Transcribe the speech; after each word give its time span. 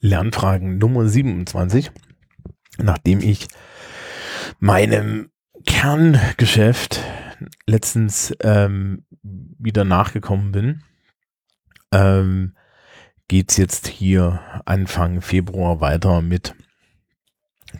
Lernfragen 0.00 0.78
Nummer 0.78 1.06
27, 1.06 1.90
nachdem 2.78 3.20
ich 3.20 3.48
meinem 4.58 5.30
Kerngeschäft 5.66 7.00
letztens 7.66 8.34
ähm, 8.42 9.04
wieder 9.22 9.84
nachgekommen 9.84 10.52
bin, 10.52 10.82
ähm, 11.92 12.54
geht 13.28 13.50
es 13.50 13.56
jetzt 13.58 13.86
hier 13.86 14.40
Anfang 14.64 15.20
Februar 15.20 15.80
weiter 15.80 16.22
mit 16.22 16.54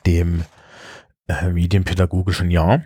dem 0.07 0.45
äh, 1.27 1.50
medienpädagogischen 1.50 2.50
Jahr. 2.50 2.84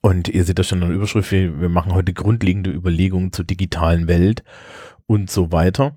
Und 0.00 0.28
ihr 0.28 0.44
seht 0.44 0.58
das 0.58 0.68
schon 0.68 0.82
in 0.82 0.88
der 0.88 0.96
Überschrift, 0.96 1.32
wir, 1.32 1.60
wir 1.60 1.68
machen 1.68 1.94
heute 1.94 2.12
grundlegende 2.12 2.70
Überlegungen 2.70 3.32
zur 3.32 3.44
digitalen 3.44 4.06
Welt 4.06 4.42
und 5.06 5.30
so 5.30 5.52
weiter. 5.52 5.96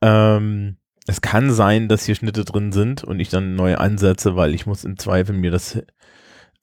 Ähm, 0.00 0.78
es 1.06 1.20
kann 1.20 1.52
sein, 1.52 1.88
dass 1.88 2.04
hier 2.04 2.14
Schnitte 2.14 2.44
drin 2.44 2.72
sind 2.72 3.02
und 3.04 3.20
ich 3.20 3.28
dann 3.28 3.54
neue 3.54 3.78
ansetze, 3.78 4.36
weil 4.36 4.54
ich 4.54 4.66
muss 4.66 4.84
im 4.84 4.98
Zweifel 4.98 5.34
mir 5.34 5.50
das 5.50 5.82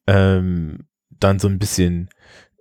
ähm, 0.07 0.85
dann 1.09 1.39
so 1.39 1.47
ein 1.47 1.59
bisschen 1.59 2.09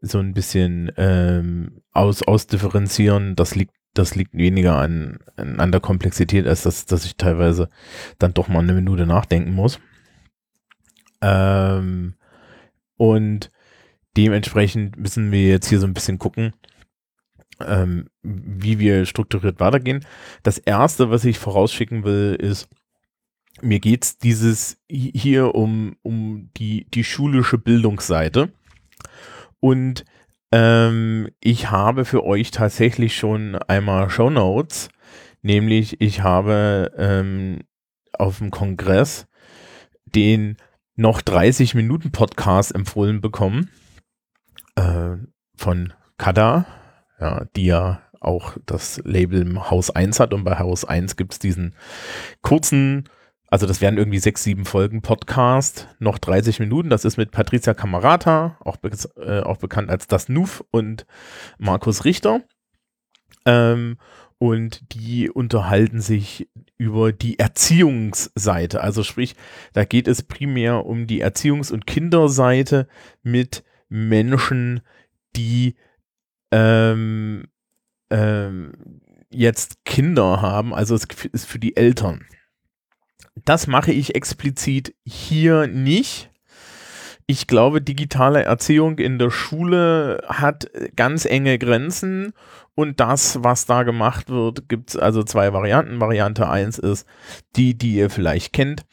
so 0.00 0.18
ein 0.18 0.32
bisschen 0.32 0.92
ähm, 0.96 1.82
aus, 1.92 2.22
ausdifferenzieren. 2.22 3.36
Das 3.36 3.54
liegt, 3.54 3.74
das 3.94 4.14
liegt 4.14 4.34
weniger 4.34 4.76
an, 4.76 5.18
an 5.36 5.72
der 5.72 5.80
Komplexität, 5.80 6.46
als 6.46 6.62
dass, 6.62 6.86
dass 6.86 7.04
ich 7.04 7.16
teilweise 7.16 7.68
dann 8.18 8.34
doch 8.34 8.48
mal 8.48 8.60
eine 8.60 8.74
Minute 8.74 9.06
nachdenken 9.06 9.54
muss. 9.54 9.80
Ähm, 11.20 12.14
und 12.96 13.50
dementsprechend 14.16 14.96
müssen 14.96 15.32
wir 15.32 15.48
jetzt 15.48 15.68
hier 15.68 15.80
so 15.80 15.86
ein 15.86 15.94
bisschen 15.94 16.18
gucken, 16.18 16.52
ähm, 17.60 18.08
wie 18.22 18.78
wir 18.78 19.06
strukturiert 19.06 19.60
weitergehen. 19.60 20.04
Das 20.42 20.58
erste, 20.58 21.10
was 21.10 21.24
ich 21.24 21.38
vorausschicken 21.38 22.04
will, 22.04 22.36
ist, 22.40 22.68
mir 23.60 23.80
geht 23.80 24.04
es 24.04 24.18
dieses 24.18 24.78
hier 24.88 25.54
um, 25.54 25.96
um 26.02 26.50
die, 26.56 26.86
die 26.90 27.04
schulische 27.04 27.58
Bildungsseite. 27.58 28.52
Und 29.60 30.04
ähm, 30.52 31.28
ich 31.40 31.70
habe 31.70 32.04
für 32.04 32.24
euch 32.24 32.50
tatsächlich 32.50 33.16
schon 33.16 33.56
einmal 33.56 34.08
Show 34.10 34.30
Notes, 34.30 34.88
nämlich 35.42 36.00
ich 36.00 36.22
habe 36.22 36.92
ähm, 36.96 37.60
auf 38.12 38.38
dem 38.38 38.50
Kongress 38.50 39.26
den 40.06 40.56
noch 40.96 41.20
30 41.20 41.74
Minuten 41.74 42.12
Podcast 42.12 42.74
empfohlen 42.74 43.20
bekommen 43.20 43.70
äh, 44.76 45.16
von 45.56 45.92
Kada, 46.16 46.66
ja, 47.20 47.44
die 47.56 47.66
ja 47.66 48.00
auch 48.20 48.56
das 48.66 49.00
Label 49.04 49.70
Haus 49.70 49.90
1 49.90 50.20
hat 50.20 50.34
und 50.34 50.44
bei 50.44 50.58
Haus 50.58 50.84
1 50.84 51.16
gibt 51.16 51.32
es 51.34 51.38
diesen 51.38 51.74
kurzen 52.42 53.08
also 53.50 53.66
das 53.66 53.80
wären 53.80 53.96
irgendwie 53.96 54.18
sechs, 54.18 54.44
sieben 54.44 54.66
Folgen 54.66 55.00
Podcast, 55.00 55.88
noch 55.98 56.18
30 56.18 56.60
Minuten. 56.60 56.90
Das 56.90 57.06
ist 57.06 57.16
mit 57.16 57.30
Patricia 57.30 57.72
Camarata, 57.72 58.58
auch, 58.60 58.76
be 58.76 58.90
äh, 59.16 59.40
auch 59.40 59.56
bekannt 59.56 59.88
als 59.88 60.06
Das 60.06 60.28
Nuf 60.28 60.62
und 60.70 61.06
Markus 61.56 62.04
Richter. 62.04 62.42
Ähm, 63.46 63.96
und 64.36 64.94
die 64.94 65.30
unterhalten 65.30 66.00
sich 66.00 66.48
über 66.76 67.10
die 67.10 67.38
Erziehungsseite. 67.38 68.82
Also 68.82 69.02
sprich, 69.02 69.34
da 69.72 69.84
geht 69.84 70.08
es 70.08 70.22
primär 70.22 70.84
um 70.84 71.06
die 71.06 71.24
Erziehungs- 71.24 71.72
und 71.72 71.86
Kinderseite 71.86 72.86
mit 73.22 73.64
Menschen, 73.88 74.82
die 75.34 75.74
ähm, 76.50 77.44
ähm, 78.10 78.72
jetzt 79.30 79.84
Kinder 79.84 80.40
haben. 80.40 80.74
Also 80.74 80.94
es 80.94 81.04
ist 81.32 81.46
für 81.46 81.58
die 81.58 81.76
Eltern. 81.76 82.26
Das 83.44 83.66
mache 83.66 83.92
ich 83.92 84.14
explizit 84.14 84.94
hier 85.04 85.66
nicht. 85.66 86.30
Ich 87.26 87.46
glaube, 87.46 87.82
digitale 87.82 88.42
Erziehung 88.42 88.98
in 88.98 89.18
der 89.18 89.30
Schule 89.30 90.22
hat 90.26 90.70
ganz 90.96 91.26
enge 91.26 91.58
Grenzen 91.58 92.32
und 92.74 93.00
das, 93.00 93.42
was 93.44 93.66
da 93.66 93.82
gemacht 93.82 94.30
wird, 94.30 94.68
gibt 94.68 94.90
es 94.90 94.96
also 94.96 95.22
zwei 95.22 95.52
Varianten. 95.52 96.00
Variante 96.00 96.48
1 96.48 96.78
ist 96.78 97.06
die, 97.54 97.76
die 97.76 97.96
ihr 97.96 98.08
vielleicht 98.08 98.54
kennt. 98.54 98.86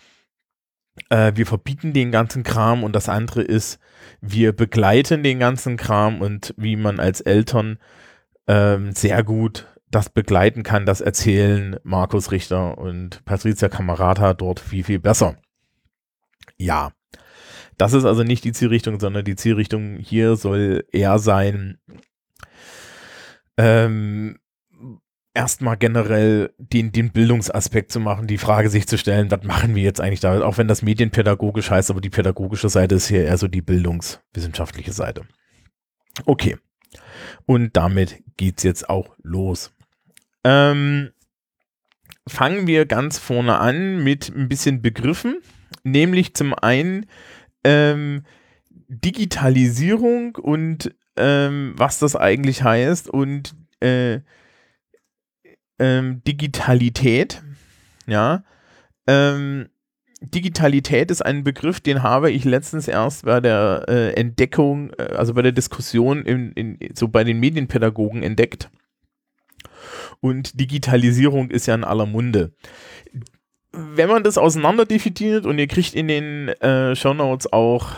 Äh, 1.09 1.33
wir 1.35 1.45
verbieten 1.45 1.93
den 1.93 2.11
ganzen 2.11 2.43
Kram 2.43 2.83
und 2.83 2.95
das 2.95 3.09
andere 3.09 3.41
ist, 3.41 3.79
wir 4.21 4.53
begleiten 4.53 5.23
den 5.23 5.39
ganzen 5.39 5.77
Kram 5.77 6.21
und 6.21 6.53
wie 6.57 6.75
man 6.75 6.99
als 6.99 7.21
Eltern 7.21 7.77
ähm, 8.47 8.91
sehr 8.93 9.23
gut 9.23 9.67
das 9.91 10.09
begleiten 10.09 10.63
kann, 10.63 10.85
das 10.85 11.01
erzählen 11.01 11.77
Markus 11.83 12.31
Richter 12.31 12.77
und 12.77 13.23
Patricia 13.23 13.69
Camarata 13.69 14.33
dort 14.33 14.59
viel, 14.59 14.83
viel 14.83 14.99
besser. 14.99 15.37
Ja, 16.57 16.91
das 17.77 17.93
ist 17.93 18.05
also 18.05 18.23
nicht 18.23 18.43
die 18.43 18.51
Zielrichtung, 18.51 18.99
sondern 18.99 19.25
die 19.25 19.35
Zielrichtung 19.35 19.97
hier 19.97 20.35
soll 20.35 20.85
eher 20.91 21.19
sein, 21.19 21.77
ähm, 23.57 24.37
erstmal 25.35 25.77
generell 25.77 26.53
den, 26.57 26.91
den 26.91 27.11
Bildungsaspekt 27.11 27.91
zu 27.91 27.99
machen, 27.99 28.25
die 28.25 28.37
Frage 28.37 28.69
sich 28.69 28.87
zu 28.87 28.97
stellen, 28.97 29.29
was 29.29 29.43
machen 29.43 29.75
wir 29.75 29.83
jetzt 29.83 30.01
eigentlich 30.01 30.21
da, 30.21 30.41
auch 30.41 30.57
wenn 30.57 30.67
das 30.67 30.81
medienpädagogisch 30.81 31.69
heißt, 31.69 31.91
aber 31.91 32.01
die 32.01 32.09
pädagogische 32.09 32.69
Seite 32.69 32.95
ist 32.95 33.07
hier 33.07 33.25
eher 33.25 33.37
so 33.37 33.47
die 33.47 33.61
bildungswissenschaftliche 33.61 34.93
Seite. 34.93 35.23
Okay. 36.25 36.57
Und 37.45 37.75
damit 37.75 38.23
geht's 38.37 38.63
jetzt 38.63 38.89
auch 38.89 39.15
los. 39.21 39.71
Ähm, 40.43 41.11
fangen 42.27 42.65
wir 42.65 42.85
ganz 42.85 43.19
vorne 43.19 43.59
an 43.59 44.03
mit 44.03 44.33
ein 44.33 44.47
bisschen 44.47 44.81
Begriffen, 44.81 45.41
nämlich 45.83 46.33
zum 46.33 46.53
einen 46.53 47.07
ähm, 47.63 48.23
Digitalisierung 48.87 50.35
und 50.35 50.95
ähm, 51.17 51.73
was 51.75 51.99
das 51.99 52.15
eigentlich 52.15 52.63
heißt 52.63 53.09
und 53.09 53.55
äh, 53.81 54.19
ähm, 55.79 56.21
Digitalität. 56.25 57.41
Ja. 58.07 58.43
Ähm, 59.07 59.69
Digitalität 60.21 61.11
ist 61.11 61.21
ein 61.21 61.43
Begriff, 61.43 61.79
den 61.79 62.01
habe 62.01 62.31
ich 62.31 62.45
letztens 62.45 62.87
erst 62.87 63.25
bei 63.25 63.41
der 63.41 63.85
äh, 63.87 64.13
Entdeckung, 64.13 64.91
äh, 64.97 65.13
also 65.15 65.33
bei 65.33 65.41
der 65.41 65.51
Diskussion 65.51 66.23
in, 66.23 66.51
in, 66.53 66.79
so 66.95 67.07
bei 67.07 67.23
den 67.23 67.39
Medienpädagogen 67.39 68.23
entdeckt 68.23 68.69
und 70.21 70.59
Digitalisierung 70.59 71.49
ist 71.49 71.65
ja 71.67 71.75
in 71.75 71.83
aller 71.83 72.05
Munde. 72.05 72.53
Wenn 73.71 74.09
man 74.09 74.23
das 74.23 74.37
auseinander 74.37 74.85
definiert 74.85 75.45
und 75.45 75.59
ihr 75.59 75.67
kriegt 75.67 75.95
in 75.95 76.07
den 76.07 76.49
äh, 76.49 76.95
Shownotes 76.95 77.51
auch 77.51 77.91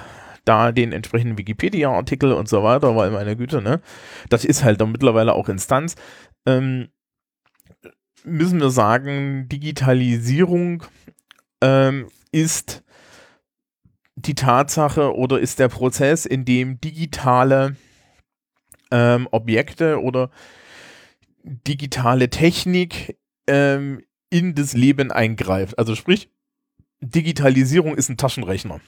da 0.43 0.71
den 0.71 0.91
entsprechenden 0.91 1.37
Wikipedia-Artikel 1.37 2.31
und 2.31 2.47
so 2.47 2.63
weiter, 2.63 2.95
weil 2.95 3.11
meine 3.11 3.35
Güte, 3.35 3.61
ne, 3.61 3.81
das 4.29 4.45
ist 4.45 4.63
halt 4.63 4.81
dann 4.81 4.91
mittlerweile 4.91 5.33
auch 5.33 5.49
Instanz, 5.49 5.95
ähm, 6.45 6.87
müssen 8.23 8.59
wir 8.59 8.69
sagen, 8.69 9.47
Digitalisierung 9.49 10.83
ähm, 11.61 12.07
ist 12.31 12.83
die 14.15 14.35
Tatsache 14.35 15.15
oder 15.15 15.39
ist 15.39 15.59
der 15.59 15.67
Prozess, 15.67 16.25
in 16.25 16.43
dem 16.43 16.81
digitale 16.81 17.75
ähm, 18.91 19.27
Objekte 19.31 20.01
oder 20.01 20.31
digitale 21.43 22.29
Technik 22.29 23.17
ähm, 23.47 24.01
in 24.29 24.55
das 24.55 24.73
Leben 24.73 25.11
eingreift. 25.11 25.77
Also 25.77 25.95
sprich, 25.95 26.29
Digitalisierung 26.99 27.95
ist 27.95 28.09
ein 28.09 28.17
Taschenrechner. 28.17 28.81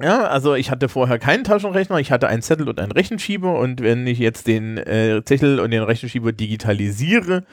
Ja, 0.00 0.26
also 0.26 0.54
ich 0.54 0.70
hatte 0.70 0.88
vorher 0.88 1.18
keinen 1.18 1.44
Taschenrechner, 1.44 1.98
ich 1.98 2.12
hatte 2.12 2.28
einen 2.28 2.42
Zettel 2.42 2.68
und 2.68 2.78
einen 2.78 2.92
Rechenschieber 2.92 3.58
und 3.58 3.80
wenn 3.80 4.06
ich 4.06 4.18
jetzt 4.18 4.46
den 4.46 4.76
äh, 4.76 5.22
Zettel 5.24 5.58
und 5.58 5.70
den 5.70 5.82
Rechenschieber 5.82 6.32
digitalisiere, 6.32 7.44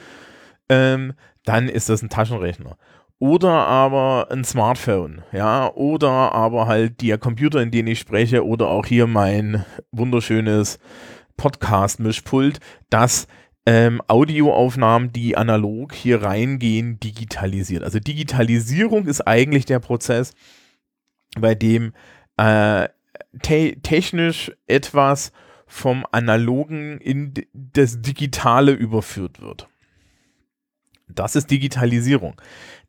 ähm, 0.68 1.14
dann 1.44 1.68
ist 1.68 1.88
das 1.88 2.02
ein 2.02 2.08
Taschenrechner. 2.08 2.76
Oder 3.18 3.52
aber 3.52 4.28
ein 4.30 4.44
Smartphone, 4.44 5.22
ja, 5.32 5.72
oder 5.72 6.10
aber 6.10 6.66
halt 6.66 7.00
der 7.00 7.16
Computer, 7.16 7.62
in 7.62 7.70
den 7.70 7.86
ich 7.86 8.00
spreche, 8.00 8.44
oder 8.44 8.68
auch 8.68 8.86
hier 8.86 9.06
mein 9.06 9.64
wunderschönes 9.92 10.78
Podcast-Mischpult, 11.36 12.58
das 12.90 13.26
ähm, 13.66 14.02
Audioaufnahmen, 14.08 15.12
die 15.12 15.36
analog 15.36 15.94
hier 15.94 16.22
reingehen, 16.22 17.00
digitalisiert. 17.00 17.82
Also 17.82 17.98
Digitalisierung 17.98 19.06
ist 19.06 19.22
eigentlich 19.22 19.64
der 19.64 19.78
Prozess, 19.78 20.34
bei 21.38 21.54
dem 21.54 21.92
äh, 22.36 22.88
te 23.42 23.76
technisch 23.82 24.52
etwas 24.66 25.32
vom 25.66 26.04
Analogen 26.12 26.98
in 27.00 27.32
das 27.52 28.02
Digitale 28.02 28.72
überführt 28.72 29.40
wird. 29.40 29.68
Das 31.08 31.36
ist 31.36 31.50
Digitalisierung. 31.50 32.40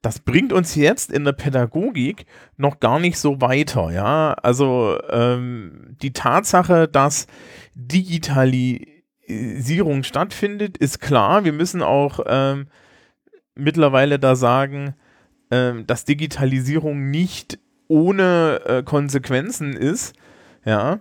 Das 0.02 0.20
bringt 0.20 0.54
uns 0.54 0.76
jetzt 0.76 1.12
in 1.12 1.26
der 1.26 1.34
Pädagogik 1.34 2.26
noch 2.58 2.80
gar 2.80 3.00
nicht 3.00 3.20
so 3.20 3.42
weiter. 3.42 3.92
Ja, 3.92 4.34
also 4.34 4.98
ähm, 5.10 5.98
die 6.02 6.14
Tatsache, 6.14 6.88
dass 6.88 7.28
Digitalisierung 7.74 10.04
stattfindet, 10.04 10.78
ist 10.78 11.02
klar. 11.02 11.44
Wir 11.44 11.54
müssen 11.54 11.82
auch 11.82 12.20
ähm, 12.26 12.68
mittlerweile 13.56 14.20
da 14.20 14.36
sagen, 14.36 14.94
ähm, 15.52 15.86
dass 15.88 16.06
Digitalisierung 16.06 17.10
nicht 17.10 17.60
ohne 17.88 18.62
äh, 18.66 18.84
Konsequenzen 18.84 19.74
ist, 19.74 20.14
ja. 20.66 21.00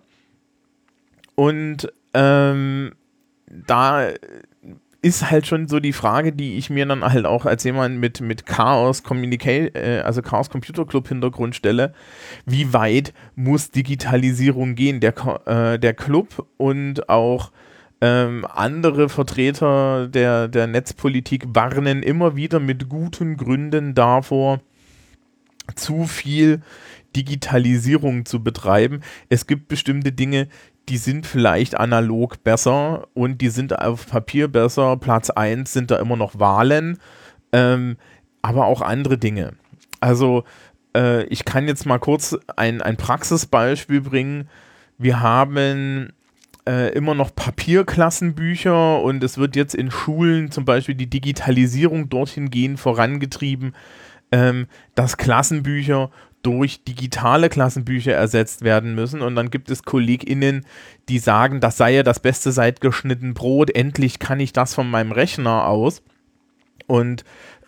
Und 1.34 1.92
ähm, 2.12 2.92
da 3.46 4.08
ist 5.04 5.30
halt 5.30 5.46
schon 5.46 5.68
so 5.68 5.80
die 5.80 5.92
Frage, 5.92 6.32
die 6.32 6.56
ich 6.56 6.70
mir 6.70 6.86
dann 6.86 7.04
halt 7.04 7.26
auch 7.26 7.44
als 7.44 7.62
jemand 7.64 8.00
mit, 8.00 8.22
mit 8.22 8.46
Chaos 8.46 9.02
Communicate, 9.02 9.74
äh, 9.74 10.00
also 10.00 10.22
Chaos 10.22 10.48
Computer 10.48 10.86
Club 10.86 11.08
Hintergrund 11.08 11.54
stelle, 11.54 11.92
wie 12.46 12.72
weit 12.72 13.12
muss 13.36 13.70
Digitalisierung 13.70 14.74
gehen? 14.74 15.00
Der, 15.00 15.14
äh, 15.46 15.78
der 15.78 15.92
Club 15.92 16.46
und 16.56 17.10
auch 17.10 17.52
ähm, 18.00 18.46
andere 18.50 19.10
Vertreter 19.10 20.08
der, 20.08 20.48
der 20.48 20.66
Netzpolitik 20.68 21.44
warnen 21.48 22.02
immer 22.02 22.34
wieder 22.34 22.58
mit 22.58 22.88
guten 22.88 23.36
Gründen 23.36 23.94
davor, 23.94 24.60
zu 25.74 26.04
viel 26.04 26.62
Digitalisierung 27.14 28.24
zu 28.24 28.42
betreiben. 28.42 29.00
Es 29.28 29.46
gibt 29.46 29.68
bestimmte 29.68 30.12
Dinge, 30.12 30.48
die 30.88 30.98
sind 30.98 31.26
vielleicht 31.26 31.78
analog 31.78 32.42
besser 32.44 33.08
und 33.14 33.40
die 33.40 33.48
sind 33.48 33.78
auf 33.78 34.06
Papier 34.06 34.48
besser. 34.48 34.96
Platz 34.96 35.30
1 35.30 35.72
sind 35.72 35.90
da 35.90 35.96
immer 35.96 36.16
noch 36.16 36.38
Wahlen, 36.38 36.98
ähm, 37.52 37.96
aber 38.42 38.66
auch 38.66 38.82
andere 38.82 39.18
Dinge. 39.18 39.54
Also 40.00 40.44
äh, 40.94 41.24
ich 41.24 41.44
kann 41.44 41.66
jetzt 41.66 41.86
mal 41.86 41.98
kurz 41.98 42.36
ein, 42.56 42.82
ein 42.82 42.96
Praxisbeispiel 42.96 44.02
bringen. 44.02 44.48
Wir 44.98 45.20
haben 45.20 46.12
äh, 46.68 46.92
immer 46.92 47.14
noch 47.14 47.34
Papierklassenbücher 47.34 49.02
und 49.02 49.22
es 49.24 49.38
wird 49.38 49.56
jetzt 49.56 49.74
in 49.74 49.90
Schulen 49.90 50.50
zum 50.50 50.64
Beispiel 50.64 50.94
die 50.94 51.10
Digitalisierung 51.10 52.08
dorthin 52.08 52.50
gehen 52.50 52.76
vorangetrieben, 52.76 53.74
ähm, 54.32 54.66
dass 54.94 55.16
Klassenbücher 55.16 56.10
durch 56.44 56.84
digitale 56.84 57.48
Klassenbücher 57.48 58.12
ersetzt 58.12 58.62
werden 58.62 58.94
müssen. 58.94 59.22
Und 59.22 59.34
dann 59.34 59.50
gibt 59.50 59.70
es 59.70 59.82
KollegInnen, 59.82 60.64
die 61.08 61.18
sagen, 61.18 61.60
das 61.60 61.76
sei 61.76 61.94
ja 61.94 62.02
das 62.02 62.20
Beste 62.20 62.52
seit 62.52 62.80
geschnitten 62.80 63.34
Brot, 63.34 63.74
endlich 63.74 64.18
kann 64.18 64.38
ich 64.38 64.52
das 64.52 64.74
von 64.74 64.88
meinem 64.88 65.10
Rechner 65.10 65.66
aus. 65.66 66.02
Und 66.86 67.24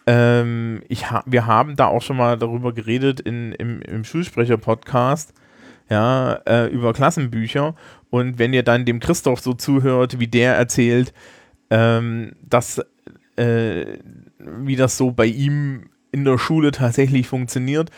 ähm, 0.06 0.82
ich 0.88 1.10
ha 1.10 1.24
wir 1.26 1.46
haben 1.46 1.74
da 1.76 1.86
auch 1.86 2.02
schon 2.02 2.18
mal 2.18 2.38
darüber 2.38 2.72
geredet 2.72 3.18
in, 3.20 3.52
im, 3.52 3.80
im 3.82 4.04
Schulsprecher-Podcast, 4.04 5.32
ja, 5.88 6.34
äh, 6.46 6.66
über 6.66 6.92
Klassenbücher. 6.92 7.74
Und 8.10 8.38
wenn 8.38 8.52
ihr 8.52 8.62
dann 8.62 8.84
dem 8.84 9.00
Christoph 9.00 9.40
so 9.40 9.54
zuhört, 9.54 10.20
wie 10.20 10.28
der 10.28 10.54
erzählt, 10.54 11.12
ähm, 11.70 12.32
dass, 12.42 12.80
äh, 13.36 13.98
wie 14.38 14.76
das 14.76 14.96
so 14.96 15.10
bei 15.10 15.26
ihm 15.26 15.88
in 16.12 16.24
der 16.24 16.38
Schule 16.38 16.70
tatsächlich 16.70 17.26
funktioniert, 17.26 17.90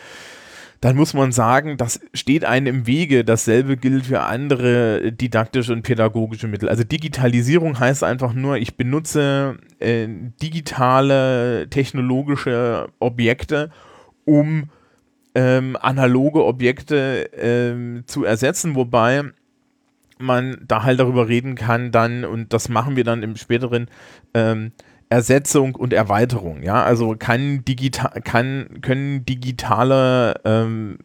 dann 0.81 0.95
muss 0.95 1.13
man 1.13 1.31
sagen, 1.31 1.75
das 1.75 1.99
steht 2.13 2.45
einem 2.45 2.67
im 2.67 2.87
Wege. 2.87 3.25
Dasselbe 3.25 3.75
gilt 3.75 4.05
für 4.05 4.21
andere 4.21 5.11
didaktische 5.11 5.73
und 5.73 5.81
pädagogische 5.81 6.47
Mittel. 6.47 6.69
Also 6.69 6.83
Digitalisierung 6.83 7.79
heißt 7.79 8.03
einfach 8.03 8.33
nur, 8.33 8.57
ich 8.57 8.77
benutze 8.77 9.57
äh, 9.79 10.07
digitale 10.41 11.67
technologische 11.69 12.87
Objekte, 12.99 13.71
um 14.23 14.69
ähm, 15.35 15.77
analoge 15.79 16.45
Objekte 16.45 17.29
ähm, 17.33 18.03
zu 18.05 18.23
ersetzen, 18.23 18.75
wobei 18.75 19.23
man 20.17 20.63
da 20.65 20.83
halt 20.83 20.99
darüber 20.99 21.27
reden 21.27 21.55
kann 21.55 21.91
dann, 21.91 22.25
und 22.25 22.53
das 22.53 22.69
machen 22.69 22.95
wir 22.95 23.03
dann 23.03 23.23
im 23.23 23.35
späteren, 23.35 23.87
ähm, 24.33 24.71
Ersetzung 25.09 25.73
und 25.75 25.91
Erweiterung. 25.91 26.61
Ja, 26.61 26.83
also 26.83 27.15
kann 27.17 27.65
digital, 27.65 28.21
kann, 28.23 28.79
können 28.81 29.25
digitale, 29.25 30.35
ähm, 30.45 30.99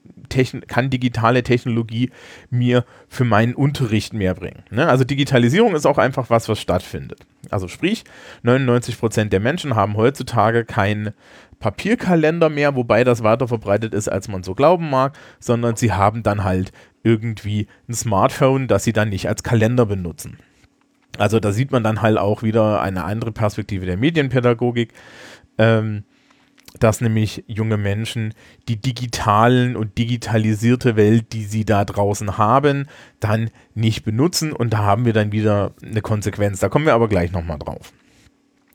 kann 0.69 0.91
digitale 0.91 1.43
Technologie 1.43 2.11
mir 2.51 2.85
für 3.09 3.25
meinen 3.25 3.55
Unterricht 3.55 4.13
mehr 4.13 4.35
bringen. 4.35 4.63
Ne? 4.71 4.87
Also 4.87 5.05
Digitalisierung 5.05 5.75
ist 5.75 5.87
auch 5.87 5.97
einfach 5.97 6.29
was, 6.29 6.49
was 6.49 6.61
stattfindet. 6.61 7.21
Also 7.51 7.67
sprich, 7.67 8.05
99 8.43 8.99
Prozent 8.99 9.33
der 9.33 9.41
Menschen 9.41 9.75
haben 9.75 9.97
heutzutage 9.97 10.65
keinen 10.65 11.15
Papierkalender 11.59 12.51
mehr, 12.51 12.77
wobei 12.77 13.05
das 13.05 13.23
weiter 13.23 13.49
verbreitet 13.49 13.95
ist, 13.95 14.09
als 14.09 14.29
man 14.29 14.43
so 14.43 14.55
glauben 14.55 14.91
mag, 14.91 15.17
sondern 15.41 15.77
sie 15.77 15.93
haben 15.93 16.23
dann 16.23 16.45
halt 16.45 16.73
irgendwie 17.03 17.69
ein 17.89 17.95
Smartphone, 17.95 18.69
das 18.69 18.85
sie 18.85 18.93
dann 18.93 19.09
nicht 19.09 19.29
als 19.29 19.43
Kalender 19.43 19.87
benutzen. 19.87 20.39
Also 21.19 21.41
da 21.41 21.53
sieht 21.53 21.71
man 21.71 21.85
dann 21.85 22.03
halt 22.03 22.19
auch 22.19 22.43
wieder 22.43 22.81
eine 22.81 23.05
andere 23.05 23.33
Perspektive 23.33 23.87
der 23.87 23.97
Medienpädagogik, 23.97 24.93
ähm, 25.59 26.05
dass 26.81 27.01
nämlich 27.01 27.45
junge 27.47 27.77
Menschen 27.77 28.35
die 28.69 28.77
digitalen 28.77 29.77
und 29.77 29.97
digitalisierte 29.97 30.97
Welt, 30.97 31.33
die 31.33 31.45
sie 31.45 31.65
da 31.65 31.85
draußen 31.85 32.37
haben, 32.37 32.87
dann 33.21 33.51
nicht 33.75 34.05
benutzen 34.05 34.53
und 34.53 34.73
da 34.73 34.79
haben 34.79 35.05
wir 35.05 35.13
dann 35.13 35.31
wieder 35.31 35.73
eine 35.83 36.03
Konsequenz. 36.03 36.61
Da 36.61 36.69
kommen 36.69 36.87
wir 36.87 36.95
aber 36.95 37.09
gleich 37.09 37.31
nochmal 37.31 37.59
drauf. 37.59 37.93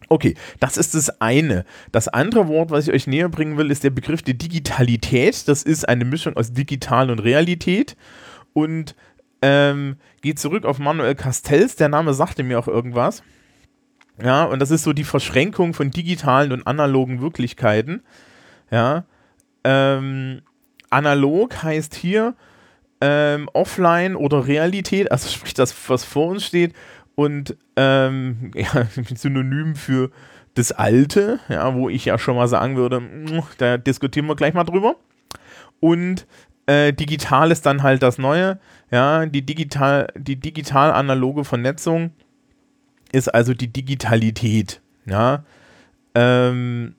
Okay, 0.07 0.33
das 0.59 0.77
ist 0.77 0.95
das 0.95 1.21
eine. 1.21 1.65
Das 1.91 2.07
andere 2.07 2.47
Wort, 2.47 2.71
was 2.71 2.88
ich 2.88 2.94
euch 2.94 3.06
näher 3.06 3.30
bringen 3.30 3.57
will, 3.57 3.69
ist 3.69 3.83
der 3.83 3.91
Begriff 3.91 4.24
der 4.24 4.33
Digitalität. 4.33 5.47
Das 5.47 5.62
ist 5.62 5.88
eine 5.88 6.03
Mischung 6.03 6.36
aus 6.36 6.51
digital 6.51 7.12
und 7.12 7.19
Realität. 7.19 7.95
Und 8.53 8.95
ähm, 9.41 9.97
geht 10.21 10.39
zurück 10.39 10.65
auf 10.65 10.80
Manuel 10.80 11.15
Castells, 11.15 11.75
der 11.75 11.89
Name 11.89 12.13
sagte 12.13 12.44
mir 12.44 12.59
auch 12.59 12.68
irgendwas. 12.68 13.24
Ja, 14.21 14.44
und 14.44 14.59
das 14.59 14.71
ist 14.71 14.83
so 14.83 14.94
die 14.94 15.06
Verschränkung 15.06 15.74
von 15.74 15.91
digitalen 15.91 16.51
und 16.51 16.68
analogen 16.68 17.21
Wirklichkeiten. 17.21 18.03
Ja, 18.69 19.06
ähm, 19.63 20.41
analog 20.89 21.63
heißt 21.63 21.95
hier 21.95 22.36
ähm, 23.01 23.50
offline 23.53 24.15
oder 24.15 24.47
Realität, 24.47 25.12
also 25.12 25.30
sprich 25.30 25.53
das, 25.53 25.74
was 25.89 26.03
vor 26.03 26.27
uns 26.27 26.45
steht, 26.45 26.74
und 27.15 27.57
ähm, 27.75 28.51
ja, 28.56 28.88
Synonym 29.15 29.75
für 29.75 30.12
das 30.56 30.71
Alte, 30.71 31.39
ja, 31.47 31.74
wo 31.75 31.89
ich 31.89 32.06
ja 32.06 32.18
schon 32.18 32.36
mal 32.36 32.47
sagen 32.47 32.75
würde, 32.75 33.01
da 33.57 33.77
diskutieren 33.77 34.25
wir 34.27 34.36
gleich 34.36 34.53
mal 34.53 34.63
drüber. 34.63 34.95
Und 35.80 36.27
äh, 36.65 36.91
digital 36.91 37.51
ist 37.51 37.65
dann 37.65 37.83
halt 37.83 38.03
das 38.03 38.18
Neue. 38.18 38.59
Ja, 38.91 39.25
die 39.25 39.45
digital, 39.45 40.07
die 40.15 40.36
digital-analoge 40.36 41.44
Vernetzung 41.44 42.12
ist 43.12 43.27
also 43.27 43.53
die 43.53 43.71
Digitalität. 43.71 44.81
Ja, 45.06 45.44
ähm, 46.15 46.95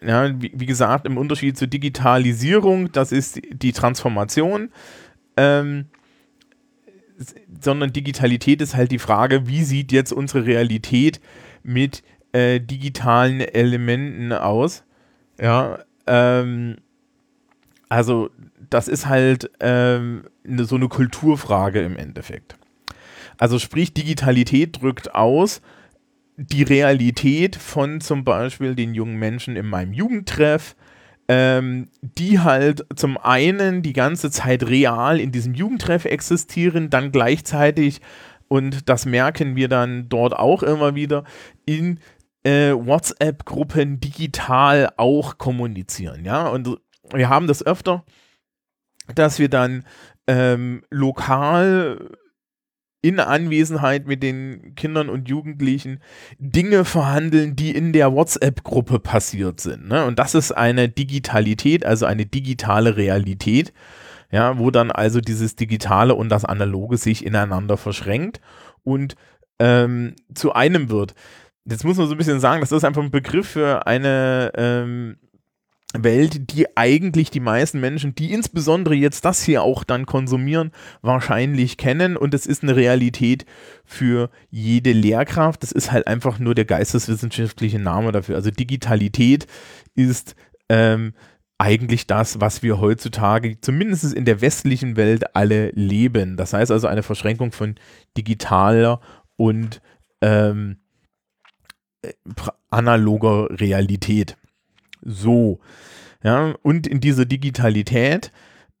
ja 0.00 0.40
wie, 0.40 0.52
wie, 0.54 0.66
gesagt, 0.66 1.06
im 1.06 1.18
Unterschied 1.18 1.58
zur 1.58 1.68
Digitalisierung, 1.68 2.92
das 2.92 3.12
ist 3.12 3.40
die 3.52 3.72
Transformation. 3.72 4.70
Ähm, 5.36 5.86
sondern 7.60 7.92
Digitalität 7.92 8.62
ist 8.62 8.76
halt 8.76 8.92
die 8.92 8.98
Frage, 8.98 9.48
wie 9.48 9.64
sieht 9.64 9.92
jetzt 9.92 10.12
unsere 10.12 10.46
Realität 10.46 11.20
mit 11.62 12.02
äh, 12.32 12.60
digitalen 12.60 13.40
Elementen 13.40 14.32
aus? 14.32 14.84
Ja, 15.40 15.80
ähm, 16.06 16.76
also 17.88 18.30
das 18.70 18.88
ist 18.88 19.06
halt 19.06 19.50
ähm, 19.60 20.24
ne, 20.44 20.64
so 20.64 20.76
eine 20.76 20.88
Kulturfrage 20.88 21.80
im 21.80 21.96
Endeffekt. 21.96 22.56
Also 23.38 23.58
sprich, 23.58 23.94
Digitalität 23.94 24.82
drückt 24.82 25.14
aus 25.14 25.60
die 26.38 26.62
Realität 26.62 27.56
von 27.56 28.00
zum 28.00 28.22
Beispiel 28.22 28.76
den 28.76 28.94
jungen 28.94 29.16
Menschen 29.16 29.56
in 29.56 29.66
meinem 29.66 29.92
Jugendtreff, 29.92 30.76
ähm, 31.26 31.88
die 32.00 32.38
halt 32.38 32.86
zum 32.94 33.18
einen 33.18 33.82
die 33.82 33.92
ganze 33.92 34.30
Zeit 34.30 34.62
real 34.62 35.18
in 35.18 35.32
diesem 35.32 35.54
Jugendtreff 35.54 36.04
existieren, 36.04 36.90
dann 36.90 37.10
gleichzeitig, 37.10 38.00
und 38.46 38.88
das 38.88 39.04
merken 39.04 39.56
wir 39.56 39.68
dann 39.68 40.08
dort 40.08 40.32
auch 40.32 40.62
immer 40.62 40.94
wieder, 40.94 41.24
in 41.66 41.98
äh, 42.44 42.72
WhatsApp-Gruppen 42.72 43.98
digital 43.98 44.92
auch 44.96 45.38
kommunizieren. 45.38 46.24
Ja, 46.24 46.46
und 46.46 46.78
wir 47.12 47.28
haben 47.28 47.48
das 47.48 47.66
öfter, 47.66 48.04
dass 49.14 49.38
wir 49.38 49.48
dann 49.48 49.84
ähm, 50.26 50.82
lokal 50.90 52.10
in 53.00 53.20
Anwesenheit 53.20 54.06
mit 54.06 54.22
den 54.22 54.74
Kindern 54.74 55.08
und 55.08 55.28
Jugendlichen 55.28 56.00
Dinge 56.38 56.84
verhandeln, 56.84 57.54
die 57.54 57.70
in 57.70 57.92
der 57.92 58.12
WhatsApp-Gruppe 58.12 58.98
passiert 58.98 59.60
sind. 59.60 59.88
Ne? 59.88 60.04
Und 60.04 60.18
das 60.18 60.34
ist 60.34 60.52
eine 60.52 60.88
Digitalität, 60.88 61.86
also 61.86 62.06
eine 62.06 62.26
digitale 62.26 62.96
Realität, 62.96 63.72
ja, 64.30 64.58
wo 64.58 64.70
dann 64.70 64.90
also 64.90 65.20
dieses 65.20 65.54
Digitale 65.54 66.14
und 66.14 66.28
das 66.28 66.44
Analoge 66.44 66.96
sich 66.96 67.24
ineinander 67.24 67.76
verschränkt 67.76 68.40
und 68.82 69.14
ähm, 69.60 70.14
zu 70.34 70.52
einem 70.52 70.90
wird. 70.90 71.14
Jetzt 71.64 71.84
muss 71.84 71.98
man 71.98 72.06
so 72.06 72.14
ein 72.14 72.18
bisschen 72.18 72.40
sagen, 72.40 72.60
das 72.60 72.72
ist 72.72 72.84
einfach 72.84 73.02
ein 73.02 73.10
Begriff 73.10 73.48
für 73.48 73.86
eine 73.86 74.52
ähm, 74.56 75.18
Welt, 75.94 76.52
die 76.52 76.76
eigentlich 76.76 77.30
die 77.30 77.40
meisten 77.40 77.80
Menschen, 77.80 78.14
die 78.14 78.32
insbesondere 78.32 78.94
jetzt 78.94 79.24
das 79.24 79.42
hier 79.42 79.62
auch 79.62 79.84
dann 79.84 80.04
konsumieren, 80.04 80.70
wahrscheinlich 81.00 81.78
kennen. 81.78 82.16
Und 82.16 82.34
es 82.34 82.46
ist 82.46 82.62
eine 82.62 82.76
Realität 82.76 83.46
für 83.86 84.30
jede 84.50 84.92
Lehrkraft. 84.92 85.62
Das 85.62 85.72
ist 85.72 85.90
halt 85.90 86.06
einfach 86.06 86.38
nur 86.38 86.54
der 86.54 86.66
geisteswissenschaftliche 86.66 87.78
Name 87.78 88.12
dafür. 88.12 88.36
Also 88.36 88.50
Digitalität 88.50 89.46
ist 89.94 90.36
ähm, 90.68 91.14
eigentlich 91.56 92.06
das, 92.06 92.40
was 92.40 92.62
wir 92.62 92.80
heutzutage, 92.80 93.58
zumindest 93.60 94.12
in 94.12 94.26
der 94.26 94.42
westlichen 94.42 94.96
Welt, 94.96 95.34
alle 95.34 95.70
leben. 95.70 96.36
Das 96.36 96.52
heißt 96.52 96.70
also 96.70 96.86
eine 96.86 97.02
Verschränkung 97.02 97.50
von 97.50 97.76
digitaler 98.16 99.00
und 99.36 99.80
ähm, 100.20 100.76
äh, 102.02 102.12
analoger 102.70 103.48
Realität. 103.58 104.36
So. 105.02 105.60
Ja, 106.22 106.54
und 106.62 106.86
in 106.86 107.00
dieser 107.00 107.24
Digitalität 107.24 108.32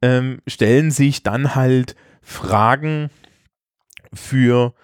ähm, 0.02 0.40
stellen 0.46 0.90
sich 0.90 1.22
dann 1.22 1.54
halt 1.54 1.94
Fragen 2.22 3.10
für 4.12 4.74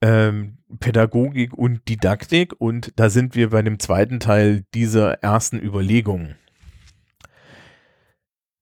ähm, 0.00 0.58
Pädagogik 0.80 1.54
und 1.54 1.88
Didaktik 1.88 2.52
und 2.58 2.92
da 2.96 3.10
sind 3.10 3.34
wir 3.34 3.50
bei 3.50 3.62
dem 3.62 3.78
zweiten 3.78 4.20
Teil 4.20 4.64
dieser 4.74 5.22
ersten 5.22 5.58
Überlegungen. 5.58 6.36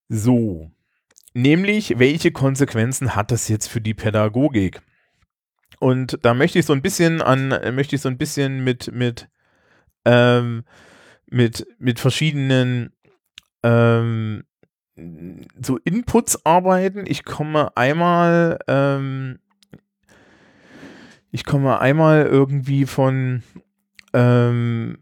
So, 0.09 0.71
nämlich 1.35 1.99
welche 1.99 2.33
Konsequenzen 2.33 3.17
hat 3.17 3.31
das 3.31 3.49
jetzt 3.49 3.69
für 3.69 3.81
die 3.81 3.95
Pädagogik? 3.95 4.83
Und 5.79 6.19
da 6.23 6.35
möchte 6.35 6.59
ich 6.59 6.67
so 6.67 6.75
ein 6.75 6.83
bisschen 6.83 7.23
an, 7.23 7.49
möchte 7.75 7.97
ich 7.97 8.03
so 8.03 8.09
ein 8.09 8.19
bisschen 8.19 8.63
mit, 8.63 8.93
mit, 8.93 9.29
ähm, 10.05 10.65
mit, 11.33 11.67
mit 11.79 11.99
verschiedenen 11.99 12.93
ähm, 13.63 14.45
so 15.61 15.79
Inputs 15.85 16.45
arbeiten. 16.45 17.05
Ich 17.07 17.25
komme 17.25 17.77
einmal, 17.77 18.59
ähm, 18.69 19.39
ich 21.31 21.45
komme 21.45 21.81
einmal 21.81 22.27
irgendwie 22.27 22.85
von, 22.85 23.43
ähm, 24.13 24.99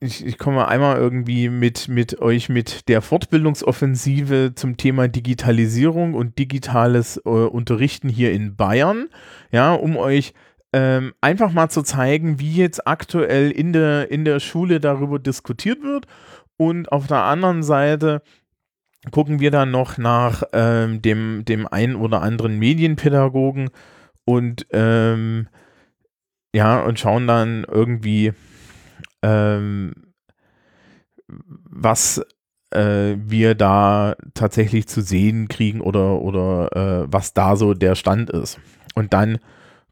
ich, 0.00 0.26
ich 0.26 0.36
komme 0.38 0.66
einmal 0.66 0.96
irgendwie 0.96 1.48
mit, 1.48 1.86
mit 1.86 2.20
euch 2.20 2.48
mit 2.48 2.88
der 2.88 3.00
Fortbildungsoffensive 3.00 4.52
zum 4.56 4.76
Thema 4.76 5.06
Digitalisierung 5.06 6.14
und 6.14 6.38
digitales 6.38 7.18
äh, 7.18 7.28
Unterrichten 7.28 8.08
hier 8.08 8.32
in 8.32 8.56
Bayern, 8.56 9.08
ja, 9.52 9.72
um 9.72 9.96
euch 9.96 10.34
ähm, 10.72 11.12
einfach 11.20 11.52
mal 11.52 11.68
zu 11.68 11.82
zeigen, 11.82 12.40
wie 12.40 12.54
jetzt 12.54 12.86
aktuell 12.86 13.50
in 13.50 13.72
der, 13.72 14.10
in 14.10 14.24
der 14.24 14.40
Schule 14.40 14.80
darüber 14.80 15.18
diskutiert 15.18 15.82
wird. 15.82 16.06
Und 16.56 16.90
auf 16.92 17.06
der 17.06 17.24
anderen 17.24 17.62
Seite 17.62 18.22
gucken 19.10 19.40
wir 19.40 19.50
dann 19.50 19.70
noch 19.70 19.98
nach 19.98 20.42
ähm, 20.52 21.02
dem, 21.02 21.44
dem 21.44 21.66
einen 21.66 21.96
oder 21.96 22.22
anderen 22.22 22.58
Medienpädagogen 22.58 23.70
und 24.24 24.66
ähm, 24.70 25.48
ja, 26.54 26.80
und 26.82 26.98
schauen 26.98 27.26
dann 27.26 27.64
irgendwie, 27.64 28.32
ähm, 29.22 29.92
was 31.26 32.24
äh, 32.70 33.16
wir 33.16 33.54
da 33.54 34.14
tatsächlich 34.34 34.86
zu 34.86 35.00
sehen 35.00 35.48
kriegen 35.48 35.80
oder, 35.80 36.20
oder 36.20 36.76
äh, 36.76 37.06
was 37.10 37.34
da 37.34 37.56
so 37.56 37.74
der 37.74 37.94
Stand 37.94 38.30
ist. 38.30 38.60
Und 38.94 39.12
dann 39.12 39.38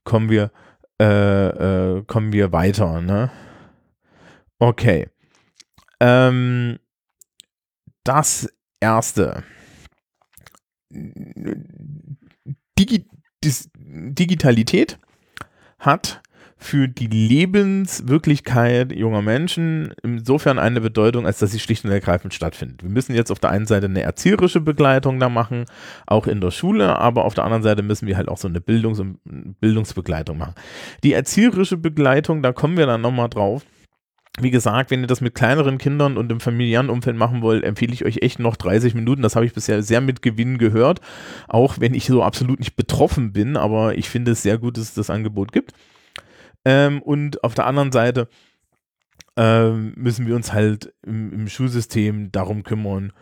kommen 0.04 0.28
wir 0.30 0.50
äh, 1.00 1.96
äh, 1.96 2.04
kommen 2.04 2.32
wir 2.32 2.52
weiter, 2.52 3.00
ne? 3.00 3.30
Okay. 4.58 5.08
Ähm, 5.98 6.78
das 8.04 8.52
erste. 8.80 9.42
Digi 12.78 13.08
Digitalität 13.42 14.98
hat 15.78 16.20
für 16.62 16.88
die 16.88 17.06
Lebenswirklichkeit 17.06 18.92
junger 18.92 19.22
Menschen 19.22 19.94
insofern 20.02 20.58
eine 20.58 20.82
Bedeutung, 20.82 21.26
als 21.26 21.38
dass 21.38 21.52
sie 21.52 21.58
schlicht 21.58 21.86
und 21.86 21.90
ergreifend 21.90 22.34
stattfindet. 22.34 22.82
Wir 22.82 22.90
müssen 22.90 23.14
jetzt 23.14 23.32
auf 23.32 23.38
der 23.38 23.50
einen 23.50 23.66
Seite 23.66 23.86
eine 23.86 24.02
erzieherische 24.02 24.60
Begleitung 24.60 25.18
da 25.18 25.30
machen, 25.30 25.64
auch 26.06 26.26
in 26.26 26.42
der 26.42 26.50
Schule, 26.50 26.98
aber 26.98 27.24
auf 27.24 27.32
der 27.32 27.44
anderen 27.44 27.62
Seite 27.62 27.82
müssen 27.82 28.06
wir 28.06 28.18
halt 28.18 28.28
auch 28.28 28.36
so 28.36 28.46
eine 28.46 28.60
Bildungs- 28.60 29.00
und 29.00 29.18
Bildungsbegleitung 29.60 30.36
machen. 30.36 30.54
Die 31.02 31.14
erzieherische 31.14 31.78
Begleitung, 31.78 32.42
da 32.42 32.52
kommen 32.52 32.76
wir 32.76 32.86
dann 32.86 33.00
nochmal 33.00 33.30
drauf. 33.30 33.64
Wie 34.38 34.50
gesagt, 34.50 34.90
wenn 34.90 35.00
ihr 35.00 35.06
das 35.06 35.22
mit 35.22 35.34
kleineren 35.34 35.78
Kindern 35.78 36.16
und 36.16 36.30
im 36.30 36.40
familiären 36.40 36.90
Umfeld 36.90 37.16
machen 37.16 37.40
wollt, 37.42 37.64
empfehle 37.64 37.92
ich 37.92 38.04
euch 38.04 38.18
echt 38.18 38.38
noch 38.38 38.56
30 38.56 38.94
Minuten. 38.94 39.22
Das 39.22 39.34
habe 39.34 39.46
ich 39.46 39.54
bisher 39.54 39.82
sehr 39.82 40.00
mit 40.00 40.22
Gewinn 40.22 40.58
gehört, 40.58 41.00
auch 41.48 41.80
wenn 41.80 41.94
ich 41.94 42.06
so 42.06 42.22
absolut 42.22 42.58
nicht 42.58 42.76
betroffen 42.76 43.32
bin, 43.32 43.56
aber 43.56 43.96
ich 43.96 44.10
finde 44.10 44.32
es 44.32 44.42
sehr 44.42 44.58
gut, 44.58 44.76
dass 44.76 44.84
es 44.84 44.94
das 44.94 45.10
Angebot 45.10 45.52
gibt. 45.52 45.72
Ähm, 46.64 47.02
und 47.02 47.42
auf 47.44 47.54
der 47.54 47.66
anderen 47.66 47.92
Seite 47.92 48.28
ähm, 49.36 49.94
müssen 49.96 50.26
wir 50.26 50.36
uns 50.36 50.52
halt 50.52 50.92
im, 51.02 51.32
im 51.32 51.48
Schulsystem 51.48 52.30
darum 52.32 52.62
kümmern, 52.62 53.12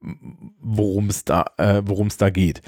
worum 0.00 1.08
es 1.08 1.24
da, 1.24 1.46
äh, 1.58 1.82
da 2.18 2.30
geht. 2.30 2.62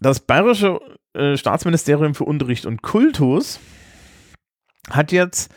Das 0.00 0.20
Bayerische 0.20 0.80
äh, 1.14 1.36
Staatsministerium 1.36 2.14
für 2.14 2.24
Unterricht 2.24 2.66
und 2.66 2.82
Kultus 2.82 3.58
hat 4.90 5.12
jetzt 5.12 5.52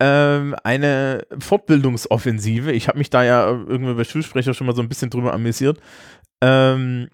ähm, 0.00 0.54
eine 0.62 1.26
Fortbildungsoffensive. 1.38 2.72
Ich 2.72 2.88
habe 2.88 2.98
mich 2.98 3.10
da 3.10 3.24
ja 3.24 3.48
irgendwie 3.48 3.94
bei 3.94 4.04
Schulsprecher 4.04 4.54
schon 4.54 4.66
mal 4.66 4.76
so 4.76 4.82
ein 4.82 4.88
bisschen 4.88 5.10
drüber 5.10 5.32
amüsiert. 5.32 5.80
Ähm, 6.40 7.08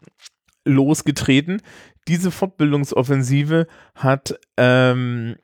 losgetreten. 0.64 1.62
Diese 2.08 2.30
Fortbildungsoffensive 2.30 3.66
hat 3.94 4.38
ähm, 4.56 5.36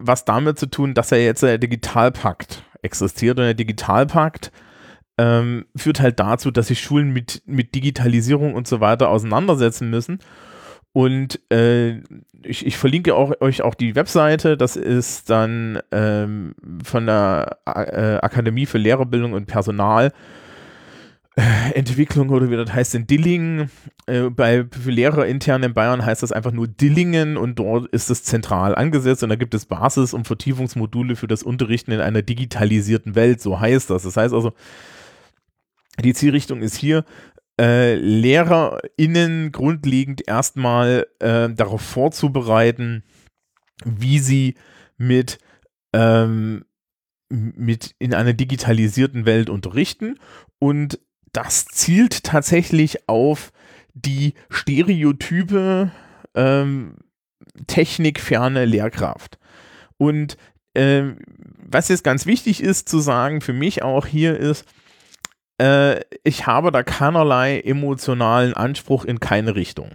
was 0.00 0.24
damit 0.24 0.58
zu 0.58 0.66
tun, 0.66 0.94
dass 0.94 1.12
er 1.12 1.22
jetzt 1.22 1.42
der 1.42 1.58
Digitalpakt 1.58 2.64
existiert 2.82 3.38
und 3.38 3.44
der 3.44 3.54
Digitalpakt 3.54 4.50
ähm, 5.18 5.66
führt 5.76 6.00
halt 6.00 6.18
dazu, 6.18 6.50
dass 6.50 6.68
sich 6.68 6.80
Schulen 6.80 7.10
mit, 7.10 7.42
mit 7.44 7.74
Digitalisierung 7.74 8.54
und 8.54 8.66
so 8.66 8.80
weiter 8.80 9.10
auseinandersetzen 9.10 9.90
müssen. 9.90 10.18
Und 10.92 11.40
äh, 11.52 11.98
ich, 12.42 12.66
ich, 12.66 12.76
verlinke 12.76 13.14
auch, 13.14 13.32
euch 13.40 13.62
auch 13.62 13.74
die 13.74 13.94
Webseite. 13.94 14.56
Das 14.56 14.76
ist 14.76 15.30
dann 15.30 15.78
ähm, 15.92 16.54
von 16.82 17.06
der 17.06 17.58
äh, 17.66 18.18
Akademie 18.22 18.66
für 18.66 18.78
Lehrerbildung 18.78 19.34
und 19.34 19.46
Personal 19.46 20.12
Entwicklung 21.74 22.30
oder 22.30 22.50
wie 22.50 22.56
das 22.56 22.72
heißt 22.72 22.94
in 22.94 23.06
Dillingen. 23.06 23.70
Äh, 24.06 24.30
bei 24.30 24.66
Lehrer 24.84 25.26
intern 25.26 25.62
in 25.62 25.74
Bayern 25.74 26.04
heißt 26.04 26.22
das 26.22 26.32
einfach 26.32 26.52
nur 26.52 26.68
Dillingen 26.68 27.36
und 27.36 27.58
dort 27.58 27.88
ist 27.90 28.10
es 28.10 28.24
zentral 28.24 28.74
angesetzt 28.74 29.22
und 29.22 29.28
da 29.28 29.36
gibt 29.36 29.54
es 29.54 29.66
Basis- 29.66 30.14
und 30.14 30.26
Vertiefungsmodule 30.26 31.16
für 31.16 31.28
das 31.28 31.42
Unterrichten 31.42 31.92
in 31.92 32.00
einer 32.00 32.22
digitalisierten 32.22 33.14
Welt, 33.14 33.40
so 33.40 33.60
heißt 33.60 33.90
das. 33.90 34.02
Das 34.02 34.16
heißt 34.16 34.34
also, 34.34 34.52
die 36.02 36.14
Zielrichtung 36.14 36.62
ist 36.62 36.76
hier, 36.76 37.04
äh, 37.60 37.94
LehrerInnen 37.94 39.52
grundlegend 39.52 40.26
erstmal 40.26 41.06
äh, 41.18 41.50
darauf 41.50 41.82
vorzubereiten, 41.82 43.04
wie 43.84 44.18
sie 44.18 44.54
mit 44.96 45.38
ähm, 45.92 46.64
mit 47.30 47.94
in 47.98 48.12
einer 48.12 48.32
digitalisierten 48.32 49.24
Welt 49.24 49.50
unterrichten 49.50 50.18
und 50.58 50.98
das 51.32 51.66
zielt 51.66 52.24
tatsächlich 52.24 53.08
auf 53.08 53.52
die 53.94 54.34
Stereotype 54.50 55.90
ähm, 56.34 56.94
technikferne 57.66 58.64
Lehrkraft. 58.64 59.38
Und 59.96 60.36
ähm, 60.74 61.18
was 61.58 61.88
jetzt 61.88 62.04
ganz 62.04 62.26
wichtig 62.26 62.62
ist 62.62 62.88
zu 62.88 63.00
sagen 63.00 63.40
für 63.40 63.52
mich 63.52 63.82
auch 63.82 64.06
hier 64.06 64.38
ist, 64.38 64.64
äh, 65.60 66.00
ich 66.24 66.46
habe 66.46 66.72
da 66.72 66.82
keinerlei 66.82 67.60
emotionalen 67.60 68.54
Anspruch 68.54 69.04
in 69.04 69.20
keine 69.20 69.54
Richtung. 69.54 69.90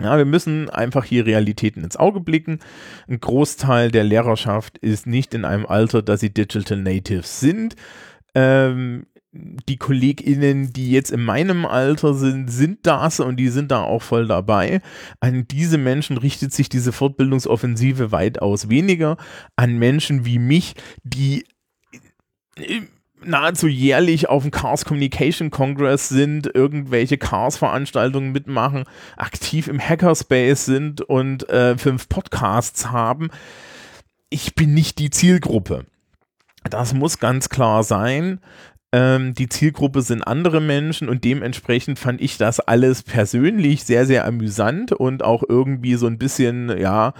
Ja, 0.00 0.18
wir 0.18 0.26
müssen 0.26 0.68
einfach 0.68 1.04
hier 1.04 1.24
Realitäten 1.24 1.82
ins 1.82 1.96
Auge 1.96 2.20
blicken. 2.20 2.60
Ein 3.08 3.18
Großteil 3.18 3.90
der 3.90 4.04
Lehrerschaft 4.04 4.76
ist 4.78 5.06
nicht 5.06 5.32
in 5.32 5.46
einem 5.46 5.64
Alter, 5.64 6.02
dass 6.02 6.20
sie 6.20 6.32
Digital 6.32 6.78
Natives 6.78 7.40
sind. 7.40 7.76
Ähm, 8.34 9.06
die 9.68 9.76
KollegInnen, 9.76 10.72
die 10.72 10.90
jetzt 10.90 11.10
in 11.10 11.22
meinem 11.22 11.66
Alter 11.66 12.14
sind, 12.14 12.48
sind 12.50 12.86
das 12.86 13.20
und 13.20 13.36
die 13.36 13.48
sind 13.48 13.70
da 13.70 13.82
auch 13.82 14.02
voll 14.02 14.26
dabei. 14.26 14.80
An 15.20 15.46
diese 15.48 15.78
Menschen 15.78 16.18
richtet 16.18 16.52
sich 16.52 16.68
diese 16.68 16.92
Fortbildungsoffensive 16.92 18.12
weitaus 18.12 18.68
weniger. 18.68 19.16
An 19.56 19.78
Menschen 19.78 20.24
wie 20.24 20.38
mich, 20.38 20.74
die 21.02 21.44
nahezu 23.24 23.66
jährlich 23.66 24.28
auf 24.28 24.42
dem 24.42 24.50
Cars 24.50 24.84
Communication 24.84 25.50
Congress 25.50 26.08
sind, 26.08 26.46
irgendwelche 26.54 27.18
Cars-Veranstaltungen 27.18 28.32
mitmachen, 28.32 28.84
aktiv 29.16 29.68
im 29.68 29.80
Hackerspace 29.80 30.64
sind 30.64 31.00
und 31.00 31.48
äh, 31.48 31.76
fünf 31.76 32.08
Podcasts 32.08 32.90
haben. 32.90 33.30
Ich 34.30 34.54
bin 34.54 34.74
nicht 34.74 34.98
die 34.98 35.10
Zielgruppe. 35.10 35.86
Das 36.70 36.94
muss 36.94 37.18
ganz 37.18 37.48
klar 37.48 37.82
sein. 37.84 38.40
Ähm, 38.92 39.34
die 39.34 39.48
Zielgruppe 39.48 40.02
sind 40.02 40.22
andere 40.22 40.60
Menschen 40.60 41.08
und 41.08 41.24
dementsprechend 41.24 41.98
fand 41.98 42.20
ich 42.20 42.38
das 42.38 42.60
alles 42.60 43.02
persönlich 43.02 43.84
sehr, 43.84 44.06
sehr 44.06 44.24
amüsant 44.24 44.92
und 44.92 45.24
auch 45.24 45.42
irgendwie 45.48 45.94
so 45.96 46.06
ein 46.06 46.18
bisschen, 46.18 46.76
ja, 46.78 47.12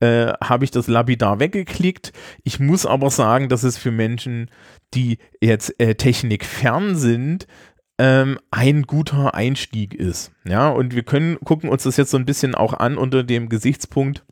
äh, 0.00 0.32
habe 0.42 0.64
ich 0.64 0.70
das 0.70 0.88
lapidar 0.88 1.38
weggeklickt. 1.38 2.12
Ich 2.42 2.58
muss 2.58 2.86
aber 2.86 3.10
sagen, 3.10 3.48
dass 3.48 3.62
es 3.62 3.78
für 3.78 3.90
Menschen, 3.90 4.50
die 4.94 5.18
jetzt 5.40 5.78
äh, 5.78 5.94
technikfern 5.94 6.96
sind, 6.96 7.46
ähm, 7.98 8.38
ein 8.50 8.82
guter 8.82 9.34
Einstieg 9.34 9.94
ist. 9.94 10.32
Ja, 10.44 10.70
und 10.70 10.94
wir 10.94 11.02
können 11.02 11.38
gucken 11.44 11.68
uns 11.70 11.84
das 11.84 11.98
jetzt 11.98 12.10
so 12.10 12.16
ein 12.16 12.24
bisschen 12.24 12.54
auch 12.54 12.72
an 12.72 12.96
unter 12.96 13.22
dem 13.22 13.48
Gesichtspunkt, 13.48 14.24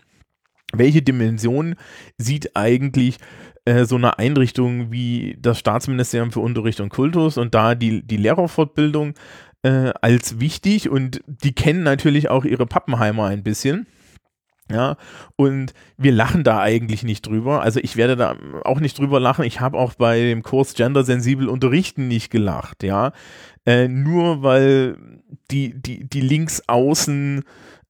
welche 0.72 1.02
Dimension 1.02 1.76
sieht 2.16 2.56
eigentlich 2.56 3.18
äh, 3.64 3.84
so 3.84 3.96
eine 3.96 4.18
Einrichtung 4.18 4.90
wie 4.90 5.36
das 5.40 5.58
Staatsministerium 5.58 6.32
für 6.32 6.40
Unterricht 6.40 6.80
und 6.80 6.88
Kultus 6.88 7.38
und 7.38 7.54
da 7.54 7.74
die, 7.74 8.02
die 8.02 8.16
Lehrerfortbildung 8.16 9.14
äh, 9.62 9.92
als 10.00 10.40
wichtig 10.40 10.88
und 10.88 11.22
die 11.26 11.54
kennen 11.54 11.82
natürlich 11.82 12.30
auch 12.30 12.44
ihre 12.44 12.66
Pappenheimer 12.66 13.26
ein 13.26 13.42
bisschen. 13.42 13.86
Ja, 14.70 14.96
und 15.34 15.74
wir 15.96 16.12
lachen 16.12 16.44
da 16.44 16.60
eigentlich 16.60 17.02
nicht 17.02 17.26
drüber. 17.26 17.60
Also 17.60 17.80
ich 17.80 17.96
werde 17.96 18.14
da 18.14 18.36
auch 18.64 18.78
nicht 18.78 18.96
drüber 18.98 19.18
lachen. 19.18 19.44
Ich 19.44 19.60
habe 19.60 19.76
auch 19.76 19.94
bei 19.94 20.20
dem 20.20 20.44
Kurs 20.44 20.74
Gendersensibel 20.74 21.48
unterrichten 21.48 22.06
nicht 22.06 22.30
gelacht, 22.30 22.84
ja. 22.84 23.10
Äh, 23.66 23.88
nur 23.88 24.44
weil 24.44 24.96
die, 25.50 25.74
die, 25.74 26.08
die 26.08 26.20
links 26.20 26.62
außen 26.68 27.42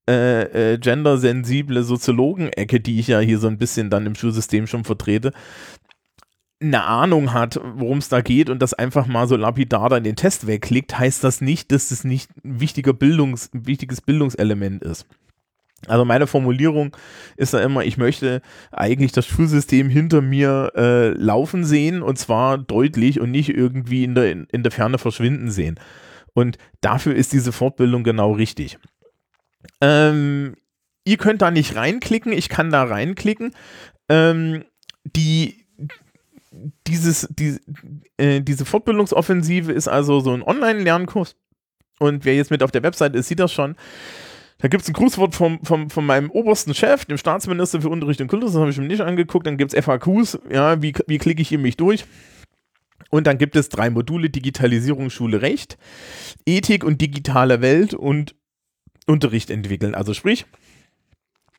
äh, 0.09 0.73
äh, 0.73 0.79
gendersensible 0.79 1.83
Soziologen-Ecke, 1.83 2.81
die 2.81 2.99
ich 3.01 3.09
ja 3.09 3.21
hier 3.21 3.39
so 3.39 3.49
ein 3.49 3.59
bisschen 3.59 3.91
dann 3.91 4.07
im 4.07 4.15
Schulsystem 4.15 4.67
schon 4.67 4.85
vertrete, 4.85 5.33
eine 6.63 6.85
Ahnung 6.85 7.33
hat, 7.33 7.59
worum 7.75 7.99
es 7.99 8.09
da 8.09 8.21
geht 8.21 8.51
und 8.51 8.61
das 8.61 8.75
einfach 8.75 9.07
mal 9.07 9.27
so 9.27 9.37
lapidar 9.37 9.89
dann 9.89 10.05
den 10.05 10.17
Test 10.17 10.47
wegklickt, 10.47 10.99
heißt 10.99 11.25
das 11.25 11.41
nicht, 11.41 11.73
dass 11.73 11.91
es 11.91 12.05
nicht 12.05 12.31
ein 12.45 12.61
wichtiger 12.61 12.93
Bildungs, 12.93 13.51
ein 13.55 13.67
wichtiges 13.67 14.03
Bildungselement 14.03 14.83
ist. 14.83 15.07
Also 15.87 16.05
meine 16.05 16.27
Formulierung 16.27 16.95
ist 17.37 17.55
da 17.55 17.61
immer, 17.61 17.85
ich 17.85 17.97
möchte 17.97 18.43
eigentlich 18.71 19.13
das 19.13 19.27
Schulsystem 19.27 19.89
hinter 19.89 20.21
mir 20.21 20.73
äh, 20.77 21.09
laufen 21.11 21.65
sehen 21.65 22.03
und 22.03 22.19
zwar 22.19 22.59
deutlich 22.59 23.21
und 23.21 23.31
nicht 23.31 23.49
irgendwie 23.49 24.05
in 24.05 24.15
der, 24.15 24.31
in 24.31 24.63
der 24.63 24.73
Ferne 24.73 24.99
verschwinden 24.99 25.51
sehen. 25.51 25.81
Und 26.35 26.59
dafür 26.83 27.15
ist 27.15 27.33
diese 27.33 27.53
Fortbildung 27.53 28.05
genau 28.05 28.33
richtig. 28.33 28.79
Ähm, 29.81 30.57
ihr 31.05 31.17
könnt 31.17 31.43
da 31.43 31.51
nicht 31.51 31.77
reinklicken, 31.77 32.33
ich 32.33 32.49
kann 32.49 32.71
da 32.71 32.85
reinklicken. 32.85 33.55
Ähm, 34.09 34.65
die, 35.05 35.67
dieses, 36.87 37.29
die, 37.31 37.59
äh, 38.17 38.41
diese 38.41 38.65
Fortbildungsoffensive 38.65 39.73
ist 39.73 39.89
also 39.89 40.21
so 40.21 40.33
ein 40.33 40.43
Online-Lernkurs. 40.43 41.37
Und 41.99 42.25
wer 42.25 42.35
jetzt 42.35 42.51
mit 42.51 42.63
auf 42.63 42.71
der 42.71 42.83
Website 42.83 43.15
ist, 43.15 43.29
sieht 43.29 43.41
das 43.41 43.53
schon. 43.53 43.77
Da 44.59 44.69
gibt 44.69 44.83
es 44.83 44.89
ein 44.89 44.95
Grußwort 44.95 45.35
vom, 45.35 45.65
vom, 45.65 45.89
von 45.89 46.05
meinem 46.05 46.31
obersten 46.31 46.75
Chef, 46.75 47.07
dem 47.07 47.17
Staatsminister 47.17 47.81
für 47.81 47.89
Unterricht 47.89 48.21
und 48.21 48.29
Kultus, 48.29 48.53
das 48.53 48.61
habe 48.61 48.71
ich 48.71 48.79
mir 48.79 48.87
nicht 48.87 49.01
angeguckt. 49.01 49.47
Dann 49.47 49.57
gibt 49.57 49.73
es 49.73 49.85
FAQs, 49.85 50.39
ja, 50.51 50.83
wie, 50.83 50.93
wie 51.07 51.19
klicke 51.19 51.41
ich 51.41 51.49
hier 51.49 51.59
mich 51.59 51.77
durch? 51.77 52.05
Und 53.09 53.27
dann 53.27 53.39
gibt 53.39 53.57
es 53.57 53.71
drei 53.71 53.91
Module: 53.91 54.29
Digitalisierung, 54.29 55.11
Schule, 55.11 55.41
Recht, 55.41 55.79
Ethik 56.47 56.85
und 56.85 57.01
digitale 57.01 57.63
Welt 57.63 57.95
und 57.95 58.35
Unterricht 59.11 59.51
entwickeln. 59.51 59.95
Also 59.95 60.15
sprich, 60.15 60.47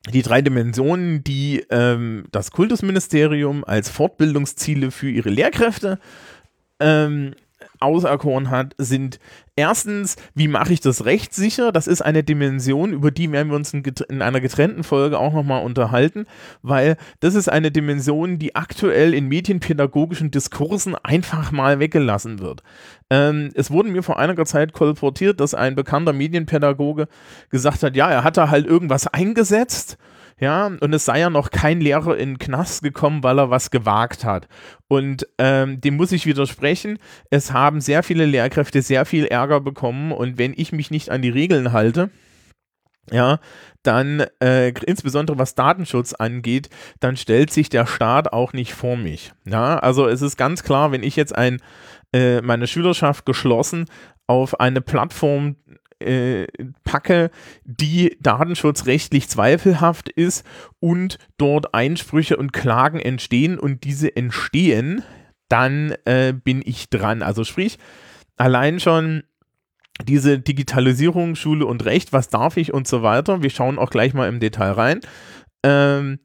die 0.10 0.24
drei 0.24 0.42
Dimensionen, 0.42 1.24
die 1.24 1.64
ähm, 1.70 2.26
das 2.32 2.52
Kultusministerium 2.52 3.64
als 3.64 3.90
Fortbildungsziele 3.90 4.90
für 4.90 5.10
ihre 5.10 5.30
Lehrkräfte 5.30 6.00
ähm, 6.80 7.36
auserkoren 7.80 8.50
hat, 8.50 8.74
sind 8.78 9.20
erstens, 9.56 10.16
wie 10.34 10.48
mache 10.48 10.74
ich 10.74 10.82
das 10.82 11.06
rechtssicher? 11.06 11.72
Das 11.72 11.88
ist 11.88 12.02
eine 12.02 12.24
Dimension, 12.24 12.94
über 12.94 13.12
die 13.12 13.32
werden 13.32 13.50
wir 13.50 13.56
uns 13.56 13.74
in, 13.74 13.84
in 14.10 14.22
einer 14.22 14.42
getrennten 14.42 14.84
Folge 14.84 15.20
auch 15.20 15.34
nochmal 15.34 15.64
unterhalten, 15.64 16.26
weil 16.62 16.98
das 17.20 17.36
ist 17.36 17.50
eine 17.50 17.72
Dimension, 17.72 18.40
die 18.40 18.56
aktuell 18.56 19.14
in 19.14 19.28
medienpädagogischen 19.28 20.32
Diskursen 20.32 20.96
einfach 20.96 21.52
mal 21.52 21.80
weggelassen 21.80 22.40
wird. 22.40 22.64
Ähm, 23.12 23.52
es 23.54 23.70
wurde 23.70 23.90
mir 23.90 24.02
vor 24.02 24.18
einiger 24.18 24.46
Zeit 24.46 24.74
kolportiert, 24.74 25.40
dass 25.40 25.54
ein 25.54 25.76
bekannter 25.76 26.14
Medienpädagoge 26.14 27.08
gesagt 27.50 27.84
hat, 27.84 27.96
ja, 27.96 28.10
er 28.10 28.24
hatte 28.24 28.50
halt 28.50 28.66
irgendwas 28.66 29.06
eingesetzt 29.06 30.00
ja, 30.42 30.66
und 30.66 30.92
es 30.92 31.06
sei 31.06 31.20
ja 31.20 31.30
noch 31.30 31.52
kein 31.52 31.82
Lehrer 31.82 32.18
in 32.18 32.32
den 32.32 32.40
Knast 32.40 32.82
gekommen, 32.82 33.22
weil 33.22 33.38
er 33.38 33.52
was 33.52 33.70
gewagt 33.70 34.26
hat. 34.26 34.48
Und 34.88 35.28
ähm, 35.38 35.80
dem 35.82 35.98
muss 35.98 36.12
ich 36.12 36.26
widersprechen. 36.26 36.98
Es 37.30 37.54
haben 37.54 37.80
sehr 37.80 38.02
viele 38.02 38.26
Lehrkräfte 38.26 38.82
sehr 38.82 39.06
viel 39.06 39.26
Ärger 39.26 39.62
bekommen 39.62 40.12
und 40.12 40.40
wenn 40.40 40.54
ich 40.58 40.72
mich 40.72 40.90
nicht 40.90 41.12
an 41.12 41.22
die 41.22 41.30
Regeln 41.30 41.74
halte, 41.74 42.10
ja, 43.12 43.40
dann 43.84 44.26
äh, 44.42 44.70
insbesondere 44.86 45.38
was 45.38 45.56
Datenschutz 45.56 46.14
angeht, 46.14 46.70
dann 47.00 47.18
stellt 47.18 47.52
sich 47.52 47.70
der 47.70 47.86
Staat 47.86 48.32
auch 48.32 48.54
nicht 48.54 48.74
vor 48.74 48.96
mich. 48.96 49.34
Ja, 49.46 49.78
also 49.80 50.08
es 50.08 50.22
ist 50.22 50.38
ganz 50.38 50.64
klar, 50.64 50.92
wenn 50.92 51.04
ich 51.04 51.16
jetzt 51.16 51.36
ein, 51.36 51.62
äh, 52.14 52.42
meine 52.42 52.68
Schülerschaft 52.68 53.26
geschlossen 53.26 53.86
auf 54.28 54.60
eine 54.60 54.82
Plattform 54.82 55.58
äh, 56.00 56.48
packe, 56.84 57.32
die 57.64 58.18
datenschutzrechtlich 58.22 59.30
zweifelhaft 59.30 60.10
ist 60.10 60.46
und 60.80 61.18
dort 61.38 61.74
Einsprüche 61.74 62.38
und 62.38 62.54
Klagen 62.54 63.00
entstehen 63.00 63.60
und 63.60 63.84
diese 63.84 64.16
entstehen, 64.16 65.04
dann 65.50 65.96
äh, 66.06 66.34
bin 66.34 66.62
ich 66.64 66.90
dran. 66.90 67.22
Also 67.22 67.44
sprich, 67.44 67.78
allein 68.38 68.80
schon 68.80 69.24
diese 70.04 70.40
Digitalisierung, 70.40 71.36
Schule 71.36 71.66
und 71.66 71.86
Recht, 71.86 72.14
was 72.14 72.30
darf 72.30 72.58
ich 72.58 72.74
und 72.74 72.88
so 72.88 73.04
weiter. 73.04 73.42
Wir 73.42 73.50
schauen 73.50 73.80
auch 73.80 73.90
gleich 73.90 74.14
mal 74.14 74.28
im 74.28 74.40
Detail 74.40 74.72
rein. 74.72 75.00
Ähm, 75.64 76.20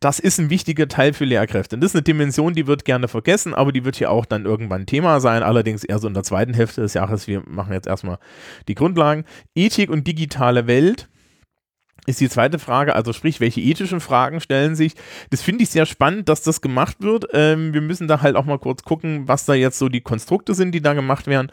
das 0.00 0.18
ist 0.18 0.38
ein 0.38 0.50
wichtiger 0.50 0.86
Teil 0.86 1.12
für 1.12 1.24
Lehrkräfte. 1.24 1.78
Das 1.78 1.90
ist 1.90 1.96
eine 1.96 2.02
Dimension, 2.02 2.54
die 2.54 2.66
wird 2.66 2.84
gerne 2.84 3.08
vergessen, 3.08 3.54
aber 3.54 3.72
die 3.72 3.84
wird 3.84 3.96
hier 3.96 4.10
auch 4.10 4.26
dann 4.26 4.44
irgendwann 4.44 4.86
Thema 4.86 5.20
sein, 5.20 5.42
allerdings 5.42 5.82
eher 5.82 5.98
so 5.98 6.06
in 6.06 6.14
der 6.14 6.22
zweiten 6.22 6.54
Hälfte 6.54 6.82
des 6.82 6.94
Jahres. 6.94 7.26
Wir 7.26 7.42
machen 7.46 7.72
jetzt 7.72 7.86
erstmal 7.86 8.18
die 8.68 8.74
Grundlagen. 8.74 9.24
Ethik 9.54 9.90
und 9.90 10.06
digitale 10.06 10.66
Welt 10.66 11.08
ist 12.06 12.20
die 12.20 12.28
zweite 12.30 12.58
Frage, 12.58 12.94
also 12.94 13.12
sprich, 13.12 13.38
welche 13.38 13.60
ethischen 13.60 14.00
Fragen 14.00 14.40
stellen 14.40 14.74
sich? 14.74 14.94
Das 15.28 15.42
finde 15.42 15.64
ich 15.64 15.70
sehr 15.70 15.84
spannend, 15.84 16.28
dass 16.28 16.42
das 16.42 16.62
gemacht 16.62 16.96
wird. 17.00 17.26
Ähm, 17.34 17.74
wir 17.74 17.82
müssen 17.82 18.08
da 18.08 18.22
halt 18.22 18.34
auch 18.34 18.46
mal 18.46 18.58
kurz 18.58 18.82
gucken, 18.82 19.28
was 19.28 19.44
da 19.44 19.52
jetzt 19.52 19.78
so 19.78 19.90
die 19.90 20.00
Konstrukte 20.00 20.54
sind, 20.54 20.72
die 20.72 20.80
da 20.80 20.94
gemacht 20.94 21.26
werden. 21.26 21.52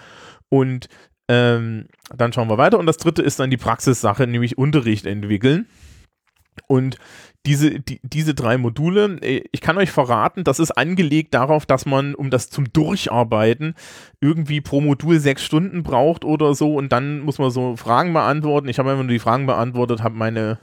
Und 0.49 0.87
ähm, 1.27 1.87
dann 2.15 2.33
schauen 2.33 2.49
wir 2.49 2.57
weiter. 2.57 2.79
Und 2.79 2.85
das 2.85 2.97
dritte 2.97 3.21
ist 3.21 3.39
dann 3.39 3.49
die 3.49 3.57
Praxissache, 3.57 4.27
nämlich 4.27 4.57
Unterricht 4.57 5.05
entwickeln. 5.05 5.67
Und 6.67 6.97
diese, 7.45 7.79
die, 7.79 7.99
diese 8.01 8.33
drei 8.33 8.57
Module, 8.57 9.19
äh, 9.21 9.43
ich 9.51 9.61
kann 9.61 9.77
euch 9.77 9.91
verraten, 9.91 10.43
das 10.43 10.59
ist 10.59 10.71
angelegt 10.71 11.33
darauf, 11.33 11.65
dass 11.65 11.85
man, 11.85 12.15
um 12.15 12.29
das 12.29 12.49
zum 12.49 12.71
Durcharbeiten, 12.71 13.75
irgendwie 14.21 14.61
pro 14.61 14.81
Modul 14.81 15.19
sechs 15.19 15.43
Stunden 15.43 15.83
braucht 15.83 16.25
oder 16.25 16.55
so 16.55 16.75
und 16.75 16.91
dann 16.91 17.19
muss 17.19 17.37
man 17.37 17.51
so 17.51 17.75
Fragen 17.75 18.13
beantworten. 18.13 18.67
Ich 18.67 18.79
habe 18.79 18.91
einfach 18.91 19.03
nur 19.03 19.11
die 19.11 19.19
Fragen 19.19 19.45
beantwortet, 19.45 20.01
habe 20.01 20.15
meine, 20.15 20.59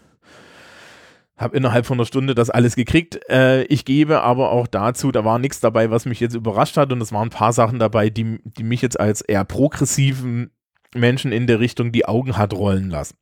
habe 1.37 1.57
innerhalb 1.57 1.87
von 1.87 1.99
einer 1.99 2.07
Stunde 2.07 2.35
das 2.35 2.51
alles 2.51 2.77
gekriegt. 2.77 3.21
Äh, 3.29 3.65
ich 3.65 3.85
gebe 3.85 4.23
aber 4.23 4.51
auch 4.51 4.67
dazu, 4.67 5.13
da 5.13 5.25
war 5.25 5.39
nichts 5.39 5.61
dabei, 5.61 5.91
was 5.91 6.05
mich 6.05 6.21
jetzt 6.21 6.35
überrascht 6.35 6.77
hat 6.77 6.93
und 6.93 7.01
es 7.01 7.13
waren 7.13 7.29
ein 7.29 7.31
paar 7.31 7.53
Sachen 7.53 7.79
dabei, 7.79 8.11
die, 8.11 8.41
die 8.45 8.65
mich 8.65 8.83
jetzt 8.83 9.01
als 9.01 9.23
eher 9.23 9.45
progressiven 9.45 10.51
Menschen 10.95 11.33
in 11.33 11.47
der 11.47 11.61
Richtung 11.61 11.91
die 11.91 12.07
Augen 12.07 12.37
hat 12.37 12.55
rollen 12.55 12.91
lassen. 12.91 13.17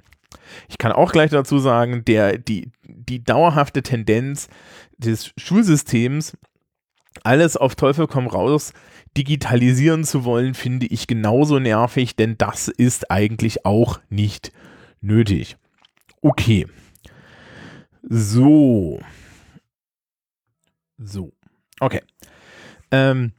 Ich 0.69 0.79
kann 0.79 0.93
auch 0.93 1.13
gleich 1.13 1.31
dazu 1.31 1.59
sagen, 1.59 2.05
der, 2.05 2.39
die, 2.39 2.71
die 2.85 3.23
dauerhafte 3.23 3.83
Tendenz 3.83 4.49
des 4.99 5.33
Schulsystems, 5.37 6.37
alles 7.25 7.57
auf 7.57 7.75
Teufel 7.75 8.07
komm 8.07 8.27
raus 8.27 8.73
digitalisieren 9.17 10.05
zu 10.05 10.25
wollen, 10.25 10.55
finde 10.55 10.87
ich 10.87 11.07
genauso 11.07 11.59
nervig, 11.59 12.15
denn 12.15 12.39
das 12.39 12.69
ist 12.69 13.11
eigentlich 13.11 13.67
auch 13.67 13.99
nicht 14.09 14.53
nötig. 15.01 15.57
Okay. 16.23 16.67
So. 18.03 19.01
So. 20.99 21.33
Okay. 21.81 22.03
Ähm, 22.91 23.33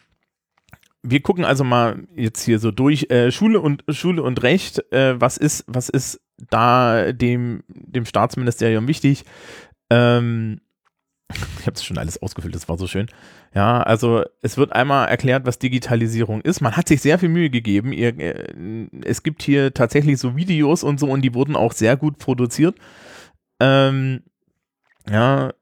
wir 1.04 1.22
gucken 1.22 1.46
also 1.46 1.64
mal 1.64 2.04
jetzt 2.16 2.44
hier 2.44 2.60
so 2.60 2.72
durch 2.72 3.10
äh, 3.10 3.32
Schule 3.32 3.60
und 3.60 3.84
Schule 3.90 4.24
und 4.24 4.44
Recht. 4.44 4.92
Äh, 4.92 5.20
was 5.20 5.38
ist 5.38 5.64
was 5.68 5.90
ist 5.90 6.22
da 6.50 7.12
dem, 7.12 7.64
dem 7.68 8.06
Staatsministerium 8.06 8.88
wichtig. 8.88 9.26
Ähm, 9.90 10.62
ich 11.60 11.66
habe 11.66 11.76
es 11.76 11.84
schon 11.84 11.98
alles 11.98 12.22
ausgefüllt, 12.22 12.56
das 12.56 12.68
war 12.68 12.78
so 12.78 12.88
schön. 12.88 13.08
Ja, 13.54 13.82
also 13.82 14.24
es 14.42 14.58
wird 14.58 14.74
einmal 14.74 15.08
erklärt, 15.08 15.46
was 15.46 15.60
Digitalisierung 15.60 16.42
ist. 16.42 16.62
Man 16.62 16.76
hat 16.76 16.88
sich 16.88 17.02
sehr 17.02 17.20
viel 17.20 17.30
Mühe 17.30 17.50
gegeben. 17.50 17.94
Ihr, 17.94 18.18
äh, 18.20 18.88
es 19.06 19.24
gibt 19.24 19.42
hier 19.42 19.74
tatsächlich 19.74 20.18
so 20.18 20.36
Videos 20.36 20.84
und 20.84 21.00
so 21.00 21.08
und 21.08 21.22
die 21.22 21.34
wurden 21.34 21.56
auch 21.56 21.74
sehr 21.74 21.96
gut 21.98 22.18
produziert. 22.18 22.76
Ähm, 23.60 24.24
ja, 25.10 25.54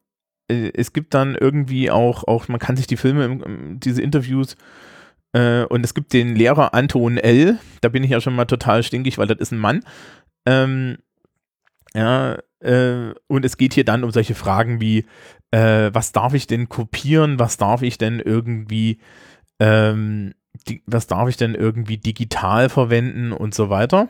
äh, 0.50 0.72
es 0.74 0.94
gibt 0.94 1.14
dann 1.14 1.36
irgendwie 1.36 1.92
auch, 1.92 2.24
auch 2.26 2.48
man 2.48 2.60
kann 2.60 2.76
sich 2.78 2.88
die 2.88 2.98
Filme, 2.98 3.78
diese 3.80 4.02
Interviews 4.02 4.56
Äh, 5.34 5.66
und 5.66 5.86
es 5.86 5.94
gibt 5.94 6.14
den 6.14 6.36
Lehrer 6.36 6.74
Anton 6.74 7.18
L., 7.18 7.60
da 7.82 7.90
bin 7.90 8.04
ich 8.04 8.12
ja 8.12 8.22
schon 8.22 8.36
mal 8.36 8.46
total 8.46 8.84
stinkig, 8.84 9.18
weil 9.18 9.28
das 9.28 9.40
ist 9.40 9.52
ein 9.52 9.60
Mann. 9.60 9.82
Ähm, 10.46 10.98
ja, 11.94 12.38
äh, 12.62 13.14
und 13.28 13.46
es 13.46 13.58
geht 13.58 13.74
hier 13.74 13.86
dann 13.86 14.04
um 14.04 14.12
solche 14.12 14.36
Fragen 14.36 14.82
wie, 14.82 15.06
äh, 15.52 15.92
was 15.94 16.12
darf 16.12 16.34
ich 16.34 16.48
denn 16.48 16.70
kopieren, 16.70 17.40
was 17.40 17.58
darf 17.58 17.82
ich 17.84 17.98
denn 17.98 18.20
irgendwie, 18.20 19.00
ähm, 19.60 20.34
die, 20.68 20.84
was 20.88 21.08
darf 21.08 21.30
ich 21.30 21.38
denn 21.38 21.56
irgendwie 21.56 21.98
digital 21.98 22.70
verwenden 22.70 23.32
und 23.32 23.54
so 23.54 23.70
weiter. 23.70 24.10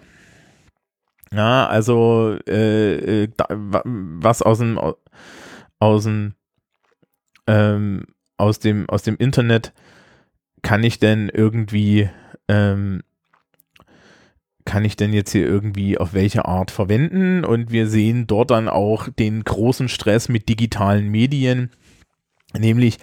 Ja, 1.34 1.68
also 1.68 2.38
äh, 2.48 3.24
äh 3.24 3.30
da, 3.36 3.46
was 3.50 4.42
aus 4.42 4.60
dem 4.60 4.80
aus 5.80 6.04
dem 6.04 6.34
ähm, 7.48 8.06
aus 8.38 8.60
dem 8.60 8.89
aus 8.89 9.04
dem 9.04 9.15
Internet 9.18 9.74
kann 10.62 10.84
ich 10.84 11.00
denn 11.00 11.30
irgendwie 11.30 12.10
ähm, 12.48 13.02
kann 14.65 14.86
ich 14.86 14.96
denn 14.96 15.13
jetzt 15.13 15.32
hier 15.32 15.48
irgendwie 15.48 15.98
auf 15.98 16.13
welche 16.13 16.46
Art 16.46 16.70
verwenden? 16.70 17.44
Und 17.44 17.72
wir 17.72 17.88
sehen 17.88 18.28
dort 18.28 18.52
dann 18.52 18.68
auch 18.68 19.10
den 19.10 19.44
großen 19.44 19.89
Stress 19.89 20.30
mit 20.30 20.48
digitalen 20.48 21.10
Medien, 21.10 21.72
nämlich 22.56 23.00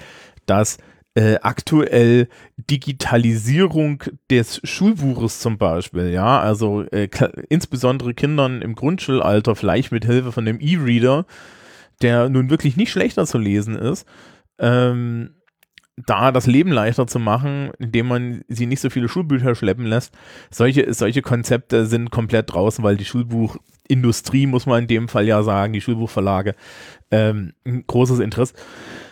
dass 0.47 0.79
äh, 1.17 1.39
aktuell 1.41 2.29
Digitalisierung 2.59 4.05
des 4.31 4.61
Schulbuches 4.65 5.41
zum 5.41 5.57
Beispiel, 5.57 6.11
ja, 6.11 6.41
also 6.41 6.83
äh, 6.83 7.09
insbesondere 7.49 8.13
Kindern 8.13 8.61
im 8.61 8.75
Grundschulalter 8.75 9.57
vielleicht 9.57 9.93
mit 9.93 10.05
Hilfe 10.05 10.31
von 10.31 10.45
dem 10.45 10.61
E-Reader, 10.61 11.25
der 12.03 12.29
nun 12.29 12.51
wirklich 12.51 12.77
nicht 12.77 12.93
schlechter 12.93 13.25
zu 13.25 13.39
lesen 13.39 13.77
ist, 13.77 14.07
ähm, 14.59 15.31
da 15.97 16.33
das 16.33 16.47
Leben 16.47 16.71
leichter 16.71 17.07
zu 17.07 17.19
machen, 17.19 17.71
indem 17.79 18.09
man 18.09 18.45
sie 18.49 18.67
nicht 18.67 18.81
so 18.81 18.91
viele 18.91 19.09
Schulbücher 19.09 19.55
schleppen 19.55 19.87
lässt. 19.87 20.13
Solche, 20.51 20.93
solche 20.93 21.23
Konzepte 21.23 21.87
sind 21.87 22.11
komplett 22.11 22.53
draußen, 22.53 22.85
weil 22.85 22.99
die 22.99 23.07
Schulbuchindustrie, 23.07 24.47
muss 24.47 24.67
man 24.67 24.83
in 24.83 24.89
dem 24.89 25.09
Fall 25.09 25.27
ja 25.27 25.43
sagen, 25.43 25.73
die 25.73 25.81
Schulbuchverlage, 25.81 26.55
ähm, 27.11 27.55
ein 27.65 27.85
großes 27.87 28.19
Interesse 28.19 28.53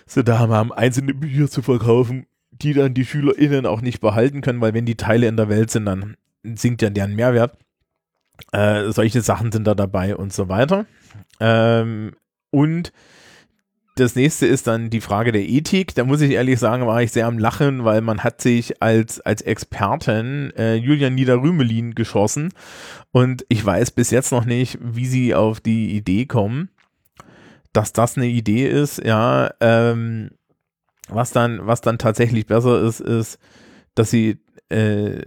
da 0.06 0.38
haben, 0.38 0.72
einzelne 0.72 1.14
Bücher 1.14 1.48
zu 1.48 1.62
verkaufen, 1.62 2.26
die 2.50 2.72
dann 2.72 2.94
die 2.94 3.04
SchülerInnen 3.04 3.66
auch 3.66 3.80
nicht 3.80 4.00
behalten 4.00 4.40
können, 4.40 4.60
weil 4.60 4.74
wenn 4.74 4.86
die 4.86 4.96
Teile 4.96 5.26
in 5.26 5.36
der 5.36 5.48
Welt 5.48 5.70
sind, 5.70 5.86
dann 5.86 6.16
sinkt 6.42 6.82
ja 6.82 6.90
deren 6.90 7.14
Mehrwert. 7.14 7.56
Äh, 8.52 8.90
solche 8.90 9.22
Sachen 9.22 9.52
sind 9.52 9.66
da 9.66 9.74
dabei 9.74 10.16
und 10.16 10.32
so 10.32 10.48
weiter. 10.48 10.86
Ähm, 11.40 12.12
und 12.50 12.92
das 13.96 14.16
nächste 14.16 14.46
ist 14.46 14.66
dann 14.66 14.90
die 14.90 15.00
Frage 15.00 15.30
der 15.30 15.48
Ethik. 15.48 15.94
Da 15.94 16.04
muss 16.04 16.20
ich 16.20 16.32
ehrlich 16.32 16.58
sagen, 16.58 16.86
war 16.86 17.02
ich 17.02 17.12
sehr 17.12 17.26
am 17.26 17.38
Lachen, 17.38 17.84
weil 17.84 18.00
man 18.00 18.24
hat 18.24 18.40
sich 18.40 18.82
als, 18.82 19.20
als 19.20 19.40
Expertin 19.42 20.52
äh, 20.56 20.74
Julian 20.74 21.14
Niederrümelin 21.14 21.94
geschossen 21.94 22.52
und 23.12 23.46
ich 23.48 23.64
weiß 23.64 23.92
bis 23.92 24.10
jetzt 24.10 24.32
noch 24.32 24.44
nicht, 24.44 24.78
wie 24.82 25.06
sie 25.06 25.34
auf 25.34 25.60
die 25.60 25.94
Idee 25.96 26.26
kommen, 26.26 26.70
dass 27.74 27.92
das 27.92 28.16
eine 28.16 28.26
Idee 28.26 28.66
ist, 28.66 29.04
ja, 29.04 29.50
ähm, 29.60 30.30
was 31.08 31.32
dann, 31.32 31.66
was 31.66 31.82
dann 31.82 31.98
tatsächlich 31.98 32.46
besser 32.46 32.80
ist, 32.80 33.00
ist, 33.00 33.38
dass 33.94 34.10
sie 34.10 34.38
äh, 34.70 35.20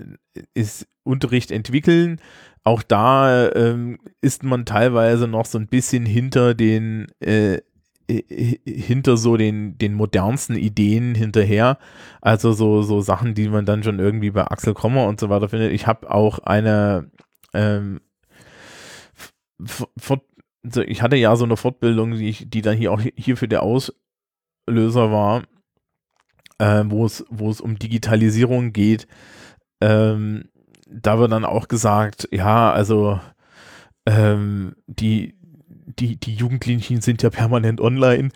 ist 0.55 0.87
Unterricht 1.03 1.51
entwickeln. 1.51 2.19
Auch 2.63 2.81
da 2.81 3.49
ähm, 3.51 3.99
ist 4.21 4.43
man 4.43 4.65
teilweise 4.65 5.27
noch 5.27 5.45
so 5.45 5.59
ein 5.59 5.67
bisschen 5.67 6.05
hinter 6.05 6.55
den 6.55 7.07
äh, 7.19 7.59
hinter 8.09 9.17
so 9.17 9.35
den, 9.35 9.77
den 9.77 9.93
modernsten 9.93 10.55
Ideen 10.55 11.13
hinterher. 11.13 11.77
Also 12.21 12.53
so, 12.53 12.81
so 12.81 13.01
Sachen, 13.01 13.33
die 13.33 13.49
man 13.49 13.65
dann 13.65 13.83
schon 13.83 13.99
irgendwie 13.99 14.31
bei 14.31 14.45
Axel 14.47 14.73
Krommer 14.73 15.07
und 15.07 15.19
so 15.19 15.29
weiter 15.29 15.49
findet. 15.49 15.73
Ich 15.73 15.87
habe 15.87 16.09
auch 16.09 16.39
eine 16.39 17.11
ähm, 17.53 17.99
ich 20.75 21.01
hatte 21.01 21.15
ja 21.15 21.35
so 21.35 21.45
eine 21.45 21.57
Fortbildung, 21.57 22.11
die, 22.11 22.29
ich, 22.29 22.49
die 22.49 22.61
dann 22.61 22.77
hier 22.77 22.91
auch 22.91 23.01
hierfür 23.15 23.47
der 23.47 23.63
Auslöser 23.63 25.11
war, 25.11 25.43
äh, 26.59 26.83
wo 26.85 27.05
es, 27.05 27.25
wo 27.29 27.49
es 27.49 27.61
um 27.61 27.79
Digitalisierung 27.79 28.73
geht. 28.73 29.07
Ähm, 29.81 30.49
da 30.89 31.19
wird 31.19 31.31
dann 31.31 31.45
auch 31.45 31.67
gesagt, 31.67 32.27
ja, 32.31 32.71
also 32.71 33.19
ähm, 34.05 34.75
die, 34.87 35.35
die, 35.99 36.17
die 36.17 36.35
Jugendlichen 36.35 37.01
sind 37.01 37.21
ja 37.23 37.29
permanent 37.29 37.81
online. 37.81 38.29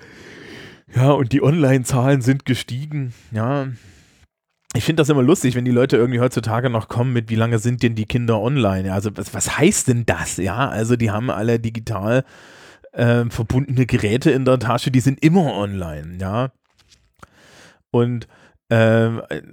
Ja, 0.93 1.11
und 1.11 1.31
die 1.31 1.41
Online-Zahlen 1.41 2.21
sind 2.21 2.45
gestiegen. 2.45 3.13
Ja. 3.31 3.67
Ich 4.73 4.85
finde 4.85 5.01
das 5.01 5.09
immer 5.09 5.21
lustig, 5.21 5.55
wenn 5.55 5.65
die 5.65 5.71
Leute 5.71 5.97
irgendwie 5.97 6.21
heutzutage 6.21 6.69
noch 6.69 6.87
kommen 6.87 7.11
mit, 7.11 7.29
wie 7.29 7.35
lange 7.35 7.59
sind 7.59 7.83
denn 7.83 7.95
die 7.95 8.05
Kinder 8.05 8.39
online? 8.39 8.87
Ja, 8.87 8.93
also 8.93 9.09
was, 9.15 9.33
was 9.33 9.57
heißt 9.57 9.89
denn 9.89 10.05
das? 10.05 10.37
Ja, 10.37 10.69
also 10.69 10.95
die 10.95 11.11
haben 11.11 11.29
alle 11.29 11.59
digital 11.59 12.23
äh, 12.93 13.25
verbundene 13.29 13.85
Geräte 13.85 14.31
in 14.31 14.45
der 14.45 14.59
Tasche, 14.59 14.91
die 14.91 15.01
sind 15.01 15.23
immer 15.23 15.53
online, 15.53 16.17
ja. 16.19 16.51
Und 17.91 18.27
äh, 18.69 19.07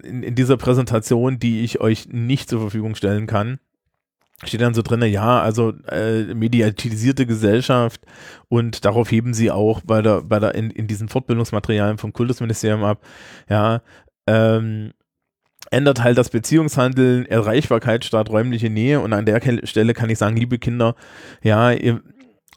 in, 0.06 0.22
in 0.22 0.34
dieser 0.36 0.56
Präsentation, 0.56 1.40
die 1.40 1.62
ich 1.62 1.80
euch 1.80 2.08
nicht 2.08 2.48
zur 2.48 2.60
Verfügung 2.60 2.94
stellen 2.94 3.26
kann, 3.26 3.58
steht 4.44 4.60
dann 4.60 4.74
so 4.74 4.82
drin, 4.82 5.02
ja, 5.02 5.40
also 5.40 5.72
äh, 5.88 6.32
mediatisierte 6.34 7.26
Gesellschaft 7.26 8.02
und 8.48 8.84
darauf 8.84 9.10
heben 9.10 9.34
sie 9.34 9.50
auch 9.50 9.80
bei 9.80 10.00
der, 10.00 10.22
bei 10.22 10.38
der, 10.38 10.54
in, 10.54 10.70
in 10.70 10.86
diesen 10.86 11.08
Fortbildungsmaterialien 11.08 11.98
vom 11.98 12.12
Kultusministerium 12.12 12.84
ab, 12.84 13.04
ja, 13.48 13.82
ähm, 14.28 14.92
ändert 15.70 16.02
halt 16.02 16.18
das 16.18 16.30
Beziehungshandeln, 16.30 17.26
Erreichbarkeit 17.26 18.04
statt 18.04 18.30
räumliche 18.30 18.70
Nähe 18.70 19.00
und 19.00 19.12
an 19.12 19.26
der 19.26 19.40
Stelle 19.64 19.94
kann 19.94 20.10
ich 20.10 20.18
sagen, 20.18 20.36
liebe 20.36 20.58
Kinder, 20.58 20.94
ja, 21.42 21.72
ihr, 21.72 22.00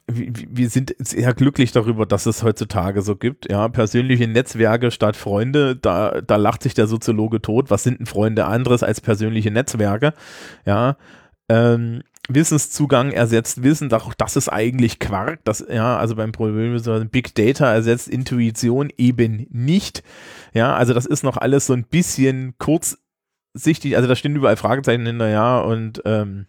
wir 0.07 0.69
sind 0.69 0.95
sehr 0.99 1.33
glücklich 1.33 1.71
darüber, 1.71 2.05
dass 2.05 2.25
es 2.25 2.43
heutzutage 2.43 3.01
so 3.01 3.15
gibt. 3.15 3.49
Ja, 3.49 3.69
persönliche 3.69 4.27
Netzwerke 4.27 4.91
statt 4.91 5.15
Freunde, 5.15 5.75
da, 5.75 6.21
da 6.21 6.35
lacht 6.35 6.63
sich 6.63 6.73
der 6.73 6.87
Soziologe 6.87 7.41
tot. 7.41 7.69
Was 7.69 7.83
sind 7.83 7.99
denn 7.99 8.05
Freunde 8.05 8.45
anderes 8.45 8.83
als 8.83 9.01
persönliche 9.01 9.51
Netzwerke? 9.51 10.13
Ja, 10.65 10.97
ähm, 11.49 12.01
Wissenszugang 12.29 13.11
ersetzt 13.11 13.63
Wissen, 13.63 13.89
doch 13.89 14.13
das 14.13 14.35
ist 14.35 14.47
eigentlich 14.49 14.99
Quark. 14.99 15.39
Das, 15.43 15.65
ja, 15.69 15.97
also 15.97 16.15
beim 16.15 16.31
Problem 16.31 16.79
Big 17.09 17.35
Data 17.35 17.73
ersetzt 17.73 18.07
Intuition 18.07 18.89
eben 18.97 19.47
nicht. 19.49 20.03
Ja, 20.53 20.75
also 20.75 20.93
das 20.93 21.05
ist 21.05 21.23
noch 21.23 21.37
alles 21.37 21.65
so 21.65 21.73
ein 21.73 21.83
bisschen 21.83 22.53
kurzsichtig. 23.53 23.95
Also 23.95 24.07
da 24.07 24.15
stehen 24.15 24.35
überall 24.35 24.57
Fragezeichen 24.57 25.05
hinter, 25.05 25.29
ja, 25.29 25.59
und 25.59 26.01
ähm, 26.05 26.45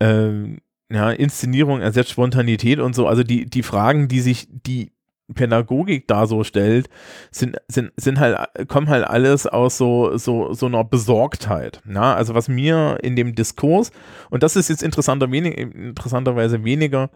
ähm, 0.00 0.58
ja, 0.90 1.10
Inszenierung 1.10 1.80
ersetzt 1.80 2.10
Spontanität 2.10 2.78
und 2.78 2.94
so. 2.94 3.06
Also 3.06 3.22
die, 3.22 3.46
die 3.46 3.62
Fragen, 3.62 4.08
die 4.08 4.20
sich 4.20 4.48
die 4.50 4.92
Pädagogik 5.34 6.08
da 6.08 6.26
so 6.26 6.42
stellt, 6.42 6.88
sind, 7.30 7.58
sind, 7.68 7.92
sind 7.96 8.18
halt, 8.18 8.38
kommen 8.68 8.88
halt 8.88 9.04
alles 9.04 9.46
aus 9.46 9.76
so, 9.76 10.16
so, 10.16 10.54
so 10.54 10.66
einer 10.66 10.84
Besorgtheit. 10.84 11.82
Ja? 11.86 12.14
Also 12.14 12.34
was 12.34 12.48
mir 12.48 12.98
in 13.02 13.16
dem 13.16 13.34
Diskurs, 13.34 13.90
und 14.30 14.42
das 14.42 14.56
ist 14.56 14.70
jetzt 14.70 14.82
interessanter, 14.82 15.30
wenig, 15.30 15.58
interessanterweise 15.58 16.64
weniger 16.64 17.10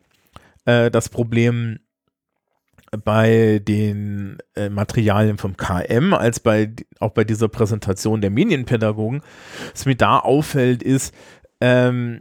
äh, 0.67 0.91
das 0.91 1.09
Problem 1.09 1.79
bei 3.05 3.61
den 3.67 4.39
äh, 4.55 4.69
Materialien 4.69 5.39
vom 5.39 5.57
KM 5.57 6.13
als 6.13 6.41
bei 6.41 6.73
auch 7.01 7.11
bei 7.11 7.25
dieser 7.25 7.49
Präsentation 7.49 8.21
der 8.21 8.31
Medienpädagogen, 8.31 9.23
was 9.73 9.87
mir 9.87 9.97
da 9.97 10.19
auffällt, 10.19 10.83
ist, 10.83 11.15
ähm, 11.61 12.21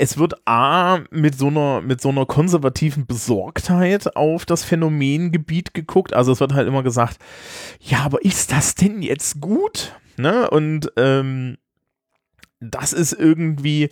es 0.00 0.16
wird 0.16 0.34
A 0.46 1.00
mit 1.10 1.36
so 1.36 1.48
einer, 1.48 1.82
mit 1.82 2.00
so 2.00 2.08
einer 2.08 2.24
konservativen 2.24 3.06
Besorgtheit 3.06 4.16
auf 4.16 4.46
das 4.46 4.64
Phänomengebiet 4.64 5.74
geguckt. 5.74 6.14
Also 6.14 6.32
es 6.32 6.40
wird 6.40 6.54
halt 6.54 6.66
immer 6.66 6.82
gesagt, 6.82 7.18
ja, 7.80 7.98
aber 8.00 8.24
ist 8.24 8.50
das 8.50 8.74
denn 8.74 9.02
jetzt 9.02 9.40
gut? 9.40 9.94
Ne? 10.16 10.48
Und 10.48 10.90
ähm, 10.96 11.58
das 12.60 12.94
ist 12.94 13.12
irgendwie, 13.12 13.90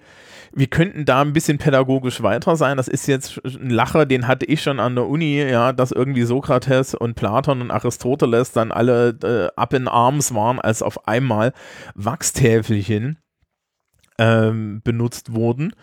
wir 0.58 0.66
könnten 0.66 1.04
da 1.04 1.20
ein 1.20 1.32
bisschen 1.32 1.58
pädagogisch 1.58 2.20
weiter 2.20 2.56
sein. 2.56 2.76
Das 2.76 2.88
ist 2.88 3.06
jetzt 3.06 3.40
ein 3.44 3.70
Lacher, 3.70 4.06
den 4.06 4.26
hatte 4.26 4.44
ich 4.44 4.60
schon 4.60 4.80
an 4.80 4.96
der 4.96 5.06
Uni, 5.06 5.40
ja, 5.40 5.72
dass 5.72 5.92
irgendwie 5.92 6.24
Sokrates 6.24 6.96
und 6.96 7.14
Platon 7.14 7.62
und 7.62 7.70
Aristoteles 7.70 8.50
dann 8.50 8.72
alle 8.72 9.10
äh, 9.22 9.56
up 9.56 9.72
in 9.72 9.86
arms 9.86 10.34
waren, 10.34 10.58
als 10.58 10.82
auf 10.82 11.06
einmal 11.06 11.52
Wachstäfelchen 11.94 13.18
ähm, 14.18 14.80
benutzt 14.82 15.32
wurden. 15.32 15.74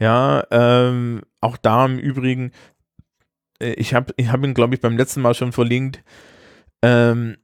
Ja, 0.00 0.44
ähm, 0.50 1.22
auch 1.40 1.56
da 1.56 1.86
im 1.86 2.00
Übrigen, 2.00 2.50
äh, 3.60 3.74
ich 3.74 3.94
habe 3.94 4.12
ich 4.16 4.32
hab 4.32 4.42
ihn, 4.44 4.54
glaube 4.54 4.74
ich, 4.74 4.80
beim 4.80 4.96
letzten 4.96 5.20
Mal 5.20 5.34
schon 5.34 5.52
verlinkt. 5.52 6.02
Ähm, 6.82 7.36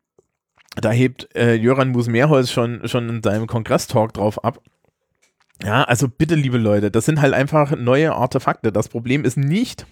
da 0.75 0.91
hebt 0.91 1.29
äh, 1.37 1.55
Jöran 1.55 1.91
Mus-Mehrholz 1.91 2.51
schon, 2.51 2.89
schon 2.89 3.09
in 3.09 3.23
seinem 3.23 3.47
Kongress-Talk 3.47 4.13
drauf 4.13 4.43
ab. 4.45 4.61
Ja, 5.65 5.85
also 5.85 6.09
bitte, 6.09 6.35
liebe 6.35 6.59
Leute, 6.59 6.91
das 6.91 7.05
sind 7.05 7.21
halt 7.21 7.35
einfach 7.35 7.77
neue 7.77 8.15
Artefakte. 8.15 8.73
Das 8.73 8.89
Problem 8.89 9.25
ist 9.25 9.37
nicht, 9.37 9.87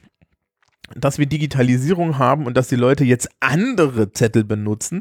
dass 0.95 1.19
wir 1.19 1.27
Digitalisierung 1.27 2.19
haben 2.19 2.47
und 2.47 2.57
dass 2.57 2.69
die 2.69 2.77
Leute 2.77 3.05
jetzt 3.05 3.29
andere 3.41 4.13
Zettel 4.13 4.45
benutzen 4.45 5.01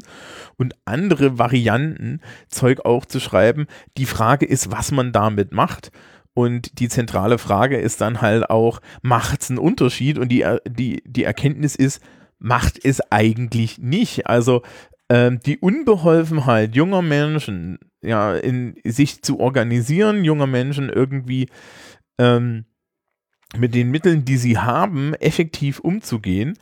und 0.56 0.74
andere 0.84 1.38
Varianten, 1.38 2.20
Zeug 2.48 2.84
auch 2.84 3.06
zu 3.06 3.20
schreiben. 3.20 3.66
Die 3.96 4.04
Frage 4.04 4.44
ist, 4.44 4.70
was 4.70 4.90
man 4.92 5.12
damit 5.12 5.52
macht. 5.52 5.90
Und 6.34 6.78
die 6.78 6.88
zentrale 6.88 7.38
Frage 7.38 7.78
ist 7.78 8.00
dann 8.00 8.20
halt 8.20 8.48
auch, 8.48 8.80
macht 9.02 9.42
es 9.42 9.50
einen 9.50 9.58
Unterschied? 9.58 10.18
Und 10.18 10.28
die, 10.28 10.44
die, 10.68 11.02
die 11.04 11.24
Erkenntnis 11.24 11.74
ist, 11.74 12.00
macht 12.38 12.78
es 12.84 13.00
eigentlich 13.10 13.78
nicht. 13.78 14.26
Also 14.26 14.62
ähm, 15.08 15.40
die 15.44 15.58
Unbeholfenheit 15.58 16.76
junger 16.76 17.02
Menschen, 17.02 17.78
ja, 18.02 18.34
in 18.36 18.76
sich 18.84 19.22
zu 19.22 19.40
organisieren, 19.40 20.24
junger 20.24 20.46
Menschen 20.46 20.88
irgendwie 20.88 21.48
ähm, 22.18 22.64
mit 23.56 23.74
den 23.74 23.90
Mitteln, 23.90 24.24
die 24.24 24.36
sie 24.36 24.58
haben, 24.58 25.14
effektiv 25.14 25.80
umzugehen, 25.80 26.58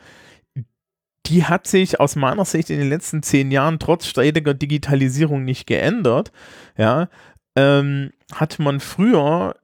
die 1.27 1.45
hat 1.45 1.67
sich 1.67 1.99
aus 1.99 2.17
meiner 2.17 2.45
Sicht 2.45 2.71
in 2.71 2.79
den 2.79 2.89
letzten 2.89 3.23
zehn 3.23 3.51
Jahren 3.51 3.79
trotz 3.79 4.07
stetiger 4.07 4.55
Digitalisierung 4.55 5.45
nicht 5.45 5.67
geändert. 5.67 6.31
Ja, 6.79 7.09
ähm, 7.57 8.13
hat 8.33 8.59
man 8.59 8.81
früher 8.81 9.57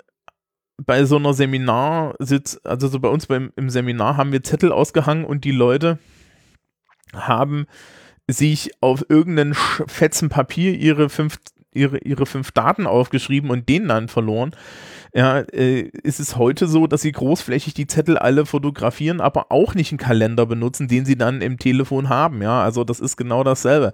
bei 0.85 1.05
so 1.05 1.17
einer 1.17 1.35
Seminarsitz, 1.35 2.61
also 2.65 2.89
so 2.89 2.99
bei 2.99 3.09
uns 3.09 3.27
beim, 3.27 3.53
im 3.57 3.71
Seminar 3.71 4.17
haben 4.17 4.33
wir 4.33 4.43
Zettel 4.43 4.73
ausgehangen 4.73 5.25
und 5.25 5.45
die 5.45 5.53
Leute 5.53 5.99
haben 7.15 7.67
sich 8.29 8.73
auf 8.81 9.05
irgendeinen 9.09 9.55
fetzen 9.55 10.29
Papier 10.29 10.75
ihre 10.75 11.09
fünf, 11.09 11.39
ihre, 11.75 11.99
ihre 11.99 12.27
fünf 12.27 12.53
Daten 12.53 12.87
aufgeschrieben 12.87 13.51
und 13.51 13.69
den 13.69 13.89
dann 13.89 14.09
verloren. 14.09 14.53
Ja, 15.15 15.41
äh, 15.41 15.91
ist 16.03 16.21
es 16.21 16.37
heute 16.37 16.67
so, 16.67 16.87
dass 16.87 17.03
sie 17.03 17.13
großflächig 17.13 17.75
die 17.75 17.87
Zettel 17.87 18.17
alle 18.19 18.47
fotografieren, 18.47 19.21
aber 19.21 19.47
auch 19.51 19.75
nicht 19.75 19.93
einen 19.93 19.99
Kalender 19.99 20.47
benutzen, 20.47 20.89
den 20.89 21.05
sie 21.05 21.17
dann 21.17 21.43
im 21.43 21.59
Telefon 21.59 22.09
haben. 22.09 22.43
Ja, 22.43 22.63
also 22.63 22.85
das 22.85 23.01
ist 23.01 23.17
genau 23.17 23.45
dasselbe 23.45 23.93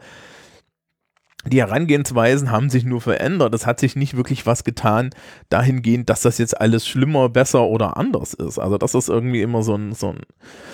die 1.46 1.60
Herangehensweisen 1.60 2.50
haben 2.50 2.68
sich 2.68 2.84
nur 2.84 3.00
verändert. 3.00 3.54
Es 3.54 3.66
hat 3.66 3.78
sich 3.80 3.96
nicht 3.96 4.16
wirklich 4.16 4.44
was 4.46 4.64
getan 4.64 5.10
dahingehend, 5.48 6.10
dass 6.10 6.22
das 6.22 6.38
jetzt 6.38 6.60
alles 6.60 6.86
schlimmer, 6.86 7.28
besser 7.28 7.64
oder 7.64 7.96
anders 7.96 8.34
ist. 8.34 8.58
Also 8.58 8.76
das 8.76 8.94
ist 8.94 9.08
irgendwie 9.08 9.42
immer 9.42 9.62
so, 9.62 9.74
ein, 9.74 9.92
so, 9.92 10.10
ein, 10.10 10.20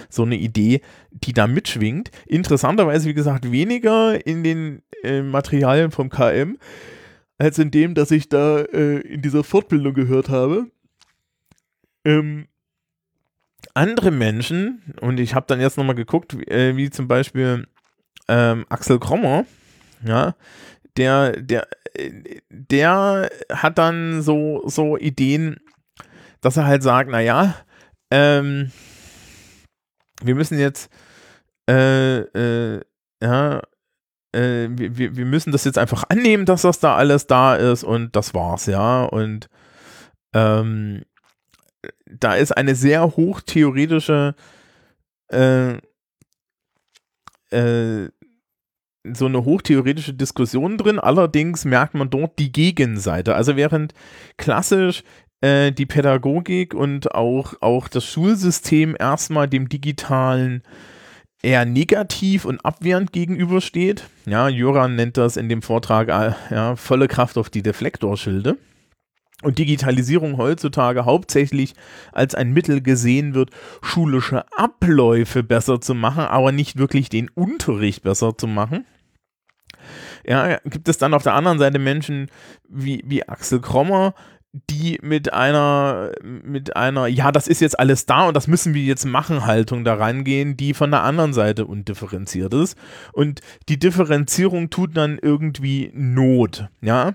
so 0.09 0.23
eine 0.23 0.37
Idee, 0.37 0.81
die 1.11 1.33
da 1.33 1.47
mitschwingt. 1.47 2.11
Interessanterweise, 2.27 3.09
wie 3.09 3.15
gesagt, 3.15 3.51
weniger 3.53 4.27
in 4.27 4.43
den 4.43 4.83
äh, 5.03 5.23
Materialien 5.23 5.91
vom 5.91 6.09
KM, 6.09 6.59
als 7.39 7.59
in 7.59 7.71
dem, 7.71 7.95
dass 7.95 8.11
ich 8.11 8.29
da 8.29 8.61
äh, 8.61 9.01
in 9.01 9.23
dieser 9.23 9.45
Fortbildung 9.45 9.95
gehört 9.95 10.29
habe. 10.29 10.71
Ähm, 12.05 12.49
andere 13.75 14.11
Menschen, 14.11 14.95
und 15.01 15.19
ich 15.19 15.35
habe 15.35 15.47
dann 15.49 15.61
jetzt 15.61 15.77
nochmal 15.77 15.95
geguckt, 15.95 16.39
wie, 16.39 16.45
äh, 16.45 16.77
wie 16.77 16.91
zum 16.91 17.09
Beispiel 17.09 17.67
ähm, 18.29 18.67
Axel 18.69 18.99
Krommer, 18.99 19.47
ja, 20.05 20.37
der, 20.97 21.33
der, 21.41 21.67
der 22.51 23.31
hat 23.51 23.79
dann 23.79 24.23
so, 24.23 24.63
so 24.67 24.97
Ideen, 24.97 25.57
dass 26.41 26.57
er 26.57 26.67
halt 26.67 26.83
sagt, 26.83 27.11
naja, 27.11 27.57
ähm, 28.11 28.71
wir 30.23 30.35
müssen 30.35 30.59
jetzt, 30.59 30.91
äh, 31.69 32.19
äh, 32.19 32.81
ja, 33.23 33.63
äh, 34.35 34.69
wir, 34.71 35.17
wir 35.17 35.25
müssen 35.25 35.53
das 35.53 35.65
jetzt 35.65 35.79
einfach 35.79 36.05
annehmen, 36.09 36.47
dass 36.47 36.63
das 36.63 36.81
da 36.81 36.97
alles 36.97 37.27
da 37.27 37.55
ist 37.55 37.85
und 37.85 38.15
das 38.17 38.35
war's, 38.35 38.67
ja, 38.67 39.05
und 39.05 39.49
ähm, 40.35 41.03
da 42.07 42.35
ist 42.35 42.53
eine 42.53 42.75
sehr 42.75 43.17
hochtheoretische 43.17 44.35
äh, 45.31 45.79
äh, 47.51 48.11
so 49.13 49.27
eine 49.27 49.45
hochtheoretische 49.45 50.15
Diskussion 50.15 50.79
drin, 50.79 50.99
allerdings 50.99 51.67
merkt 51.67 51.95
man 51.95 52.09
dort 52.09 52.39
die 52.39 52.53
Gegenseite. 52.53 53.35
Also 53.35 53.55
während 53.55 53.93
klassisch 54.39 55.03
äh, 55.43 55.73
die 55.73 55.85
Pädagogik 55.85 56.73
und 56.73 57.15
auch, 57.15 57.55
auch 57.61 57.89
das 57.89 58.07
Schulsystem 58.07 58.97
erstmal 58.99 59.47
dem 59.47 59.69
digitalen 59.69 60.63
eher 61.43 61.65
negativ 61.65 62.45
und 62.45 62.65
abwehrend 62.65 63.13
gegenübersteht. 63.13 64.09
Ja, 64.27 64.49
Joran 64.49 64.97
nennt 64.97 65.17
das 65.17 65.37
in 65.37 65.49
dem 65.49 65.63
Vortrag 65.63 66.09
äh, 66.09 66.33
ja, 66.55 66.77
volle 66.77 67.09
Kraft 67.09 67.37
auf 67.39 67.51
die 67.51 67.63
Deflektorschilde. 67.63 68.57
Und 69.43 69.59
Digitalisierung 69.59 70.39
heutzutage 70.39 71.05
hauptsächlich 71.05 71.75
als 72.13 72.35
ein 72.35 72.53
Mittel 72.53 72.81
gesehen 72.81 73.35
wird, 73.35 73.51
schulische 73.83 74.45
Abläufe 74.57 75.43
besser 75.43 75.81
zu 75.83 75.95
machen, 75.95 76.25
aber 76.25 76.51
nicht 76.51 76.79
wirklich 76.79 77.11
den 77.11 77.29
Unterricht 77.29 78.03
besser 78.03 78.39
zu 78.39 78.47
machen. 78.47 78.87
Ja, 80.27 80.59
gibt 80.65 80.89
es 80.89 80.97
dann 80.97 81.13
auf 81.13 81.25
der 81.25 81.35
anderen 81.35 81.59
Seite 81.59 81.79
Menschen 81.79 82.31
wie, 82.69 83.03
wie 83.07 83.29
Axel 83.29 83.61
Krommer, 83.61 84.15
die 84.71 85.01
mit 85.03 85.33
einer, 85.33 86.13
mit 86.23 86.77
einer, 86.77 87.09
ja, 87.09 87.33
das 87.33 87.49
ist 87.49 87.61
jetzt 87.61 87.79
alles 87.79 88.07
da 88.07 88.29
und 88.29 88.37
das 88.37 88.47
müssen 88.47 88.73
wir 88.73 88.83
jetzt 88.83 89.05
machen, 89.05 89.47
Haltung 89.47 89.85
da 89.85 89.95
rangehen, 89.95 90.57
die 90.57 90.75
von 90.75 90.93
der 90.93 91.03
anderen 91.03 91.33
Seite 91.33 91.67
undifferenziert 91.67 92.55
ist. 92.55 92.79
Und 93.13 93.41
die 93.69 93.81
Differenzierung 93.81 94.71
tut 94.71 94.97
dann 94.97 95.19
irgendwie 95.21 95.91
Not, 95.93 96.69
ja. 96.81 97.15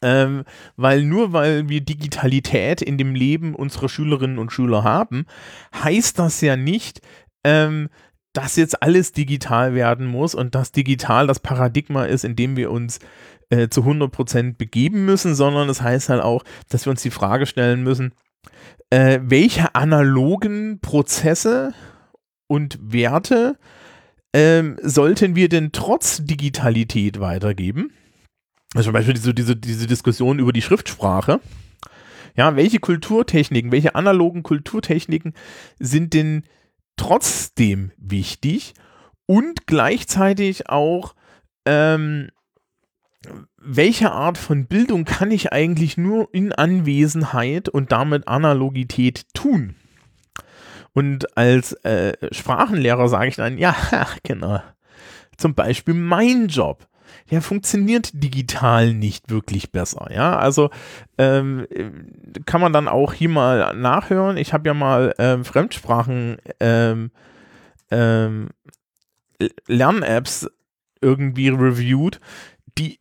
Ähm, 0.00 0.44
weil 0.76 1.04
nur 1.04 1.32
weil 1.32 1.68
wir 1.68 1.82
Digitalität 1.82 2.82
in 2.82 2.98
dem 2.98 3.14
Leben 3.14 3.54
unserer 3.54 3.88
Schülerinnen 3.88 4.38
und 4.38 4.50
Schüler 4.50 4.82
haben, 4.82 5.26
heißt 5.82 6.18
das 6.18 6.40
ja 6.40 6.56
nicht, 6.56 7.00
ähm, 7.42 7.88
dass 8.34 8.56
jetzt 8.56 8.82
alles 8.82 9.12
digital 9.12 9.74
werden 9.74 10.06
muss 10.06 10.34
und 10.34 10.54
dass 10.54 10.72
digital 10.72 11.26
das 11.26 11.40
Paradigma 11.40 12.04
ist, 12.04 12.24
in 12.24 12.36
dem 12.36 12.56
wir 12.56 12.70
uns 12.70 12.98
äh, 13.48 13.68
zu 13.68 13.82
100% 13.82 14.56
begeben 14.56 15.06
müssen, 15.06 15.34
sondern 15.34 15.68
es 15.70 15.78
das 15.78 15.86
heißt 15.86 16.08
halt 16.10 16.22
auch, 16.22 16.44
dass 16.68 16.84
wir 16.84 16.90
uns 16.90 17.02
die 17.02 17.10
Frage 17.10 17.46
stellen 17.46 17.82
müssen, 17.82 18.12
äh, 18.90 19.20
welche 19.22 19.74
analogen 19.74 20.80
Prozesse 20.80 21.72
und 22.48 22.78
Werte 22.82 23.56
ähm, 24.34 24.78
sollten 24.82 25.36
wir 25.36 25.48
denn 25.48 25.70
trotz 25.72 26.24
Digitalität 26.24 27.20
weitergeben? 27.20 27.92
Also 28.74 28.86
zum 28.86 28.94
Beispiel 28.94 29.14
diese, 29.14 29.32
diese, 29.32 29.54
diese 29.54 29.86
Diskussion 29.86 30.40
über 30.40 30.52
die 30.52 30.62
Schriftsprache. 30.62 31.40
Ja, 32.36 32.56
welche 32.56 32.80
Kulturtechniken, 32.80 33.70
welche 33.70 33.94
analogen 33.94 34.42
Kulturtechniken 34.42 35.34
sind 35.78 36.14
denn 36.14 36.42
trotzdem 36.96 37.92
wichtig 37.96 38.74
und 39.26 39.66
gleichzeitig 39.66 40.68
auch, 40.68 41.14
ähm, 41.66 42.28
welche 43.56 44.12
Art 44.12 44.36
von 44.36 44.66
Bildung 44.66 45.04
kann 45.04 45.30
ich 45.30 45.52
eigentlich 45.52 45.96
nur 45.96 46.28
in 46.32 46.52
Anwesenheit 46.52 47.68
und 47.68 47.92
damit 47.92 48.28
Analogität 48.28 49.24
tun? 49.32 49.76
Und 50.92 51.36
als 51.36 51.72
äh, 51.84 52.12
Sprachenlehrer 52.32 53.08
sage 53.08 53.28
ich 53.28 53.36
dann, 53.36 53.58
ja, 53.58 53.74
genau, 54.22 54.60
zum 55.36 55.54
Beispiel 55.54 55.94
mein 55.94 56.48
Job 56.48 56.86
der 57.30 57.42
funktioniert 57.42 58.10
digital 58.12 58.94
nicht 58.94 59.30
wirklich 59.30 59.72
besser. 59.72 60.08
Ja, 60.12 60.38
also 60.38 60.70
ähm, 61.18 61.66
kann 62.46 62.60
man 62.60 62.72
dann 62.72 62.88
auch 62.88 63.12
hier 63.12 63.28
mal 63.28 63.74
nachhören. 63.76 64.36
Ich 64.36 64.52
habe 64.52 64.68
ja 64.68 64.74
mal 64.74 65.14
ähm, 65.18 65.44
Fremdsprachen 65.44 66.38
ähm, 66.60 67.10
ähm, 67.90 68.48
Lern-Apps 69.66 70.48
irgendwie 71.00 71.48
reviewed, 71.48 72.20
die 72.78 72.98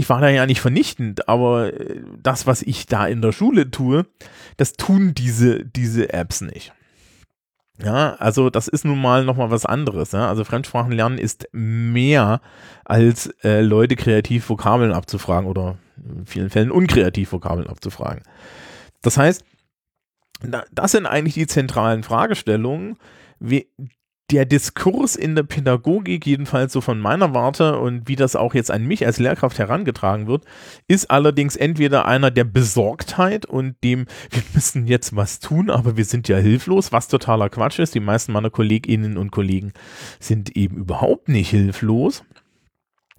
ich 0.00 0.08
war 0.08 0.22
da 0.22 0.30
ja 0.30 0.46
nicht 0.46 0.62
vernichtend, 0.62 1.28
aber 1.28 1.74
äh, 1.78 2.00
das, 2.22 2.46
was 2.46 2.62
ich 2.62 2.86
da 2.86 3.06
in 3.06 3.20
der 3.20 3.32
Schule 3.32 3.70
tue, 3.70 4.06
das 4.56 4.72
tun 4.72 5.12
diese, 5.14 5.64
diese 5.64 6.12
Apps 6.12 6.40
nicht. 6.40 6.72
Ja, 7.82 8.14
also 8.18 8.50
das 8.50 8.68
ist 8.68 8.84
nun 8.84 9.00
mal 9.00 9.24
nochmal 9.24 9.50
was 9.50 9.64
anderes. 9.64 10.12
Ja? 10.12 10.28
Also 10.28 10.44
Fremdsprachen 10.44 10.92
lernen 10.92 11.18
ist 11.18 11.48
mehr 11.52 12.40
als 12.84 13.26
äh, 13.42 13.60
Leute 13.60 13.96
kreativ 13.96 14.48
Vokabeln 14.48 14.92
abzufragen 14.92 15.48
oder 15.48 15.78
in 15.96 16.26
vielen 16.26 16.50
Fällen 16.50 16.70
unkreativ 16.70 17.32
Vokabeln 17.32 17.68
abzufragen. 17.68 18.22
Das 19.02 19.16
heißt, 19.16 19.44
das 20.72 20.92
sind 20.92 21.06
eigentlich 21.06 21.34
die 21.34 21.46
zentralen 21.46 22.02
Fragestellungen, 22.02 22.96
wie, 23.38 23.68
der 24.30 24.44
Diskurs 24.44 25.16
in 25.16 25.34
der 25.34 25.42
Pädagogik, 25.42 26.26
jedenfalls 26.26 26.72
so 26.72 26.80
von 26.80 27.00
meiner 27.00 27.34
Warte 27.34 27.78
und 27.78 28.08
wie 28.08 28.16
das 28.16 28.36
auch 28.36 28.54
jetzt 28.54 28.70
an 28.70 28.86
mich 28.86 29.04
als 29.04 29.18
Lehrkraft 29.18 29.58
herangetragen 29.58 30.26
wird, 30.26 30.44
ist 30.88 31.10
allerdings 31.10 31.56
entweder 31.56 32.06
einer 32.06 32.30
der 32.30 32.44
Besorgtheit 32.44 33.46
und 33.46 33.76
dem, 33.82 34.06
wir 34.30 34.42
müssen 34.54 34.86
jetzt 34.86 35.16
was 35.16 35.40
tun, 35.40 35.70
aber 35.70 35.96
wir 35.96 36.04
sind 36.04 36.28
ja 36.28 36.36
hilflos, 36.36 36.92
was 36.92 37.08
totaler 37.08 37.48
Quatsch 37.48 37.78
ist. 37.78 37.94
Die 37.94 38.00
meisten 38.00 38.32
meiner 38.32 38.50
Kolleginnen 38.50 39.16
und 39.16 39.32
Kollegen 39.32 39.72
sind 40.20 40.56
eben 40.56 40.76
überhaupt 40.76 41.28
nicht 41.28 41.50
hilflos. 41.50 42.24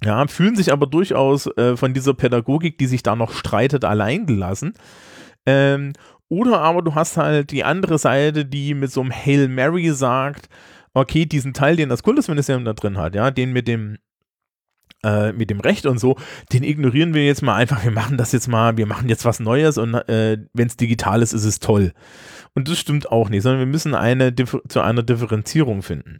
Ja, 0.03 0.25
fühlen 0.27 0.55
sich 0.55 0.71
aber 0.71 0.87
durchaus 0.87 1.45
äh, 1.57 1.77
von 1.77 1.93
dieser 1.93 2.15
Pädagogik, 2.15 2.77
die 2.77 2.87
sich 2.87 3.03
da 3.03 3.15
noch 3.15 3.33
streitet, 3.33 3.85
alleingelassen. 3.85 4.73
Ähm, 5.45 5.93
Oder 6.27 6.61
aber 6.61 6.81
du 6.81 6.95
hast 6.95 7.17
halt 7.17 7.51
die 7.51 7.63
andere 7.63 7.97
Seite, 7.97 8.45
die 8.45 8.73
mit 8.73 8.91
so 8.91 9.01
einem 9.01 9.11
Hail 9.11 9.47
Mary 9.47 9.91
sagt, 9.91 10.47
okay, 10.93 11.25
diesen 11.25 11.53
Teil, 11.53 11.75
den 11.75 11.89
das 11.89 12.03
Kultusministerium 12.03 12.65
da 12.65 12.73
drin 12.73 12.97
hat, 12.97 13.15
ja, 13.15 13.31
den 13.31 13.53
mit 13.53 13.67
dem 13.67 13.97
äh, 15.03 15.31
mit 15.31 15.49
dem 15.49 15.59
Recht 15.59 15.85
und 15.85 15.99
so, 15.99 16.15
den 16.53 16.63
ignorieren 16.63 17.13
wir 17.13 17.25
jetzt 17.25 17.41
mal 17.41 17.55
einfach. 17.55 17.83
Wir 17.83 17.91
machen 17.91 18.17
das 18.17 18.31
jetzt 18.31 18.47
mal, 18.47 18.77
wir 18.77 18.85
machen 18.85 19.09
jetzt 19.09 19.25
was 19.25 19.39
Neues 19.39 19.77
und 19.77 19.95
äh, 19.95 20.37
wenn 20.53 20.67
es 20.67 20.77
digital 20.77 21.21
ist, 21.21 21.33
ist 21.33 21.45
es 21.45 21.59
toll. 21.59 21.93
Und 22.53 22.67
das 22.67 22.77
stimmt 22.77 23.11
auch 23.11 23.29
nicht, 23.29 23.41
sondern 23.41 23.61
wir 23.61 23.67
müssen 23.67 23.95
eine 23.95 24.33
zu 24.35 24.81
einer 24.81 25.03
Differenzierung 25.03 25.81
finden. 25.81 26.19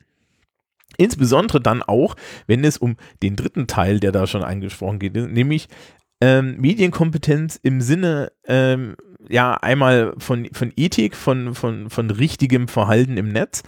Insbesondere 0.97 1.61
dann 1.61 1.83
auch, 1.83 2.15
wenn 2.47 2.63
es 2.63 2.77
um 2.77 2.97
den 3.21 3.35
dritten 3.35 3.67
Teil, 3.67 3.99
der 3.99 4.11
da 4.11 4.27
schon 4.27 4.43
angesprochen 4.43 4.99
geht, 4.99 5.15
nämlich 5.15 5.67
ähm, 6.19 6.57
Medienkompetenz 6.59 7.59
im 7.61 7.81
Sinne, 7.81 8.31
ähm, 8.45 8.95
ja, 9.29 9.55
einmal 9.55 10.13
von, 10.17 10.47
von 10.51 10.71
Ethik, 10.75 11.15
von, 11.15 11.55
von, 11.55 11.89
von 11.89 12.09
richtigem 12.09 12.67
Verhalten 12.67 13.17
im 13.17 13.29
Netz 13.29 13.63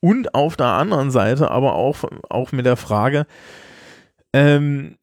und 0.00 0.34
auf 0.34 0.56
der 0.56 0.66
anderen 0.66 1.10
Seite 1.10 1.50
aber 1.50 1.74
auch, 1.74 2.04
auch 2.28 2.52
mit 2.52 2.66
der 2.66 2.76
Frage, 2.76 3.26
ähm, 4.32 4.96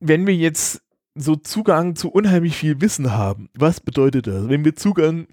wenn 0.00 0.26
wir 0.26 0.34
jetzt 0.34 0.82
so 1.14 1.36
Zugang 1.36 1.94
zu 1.94 2.10
unheimlich 2.10 2.56
viel 2.56 2.80
Wissen 2.80 3.12
haben, 3.12 3.48
was 3.54 3.80
bedeutet 3.80 4.26
das? 4.26 4.48
Wenn 4.48 4.64
wir 4.64 4.74
Zugang 4.74 5.26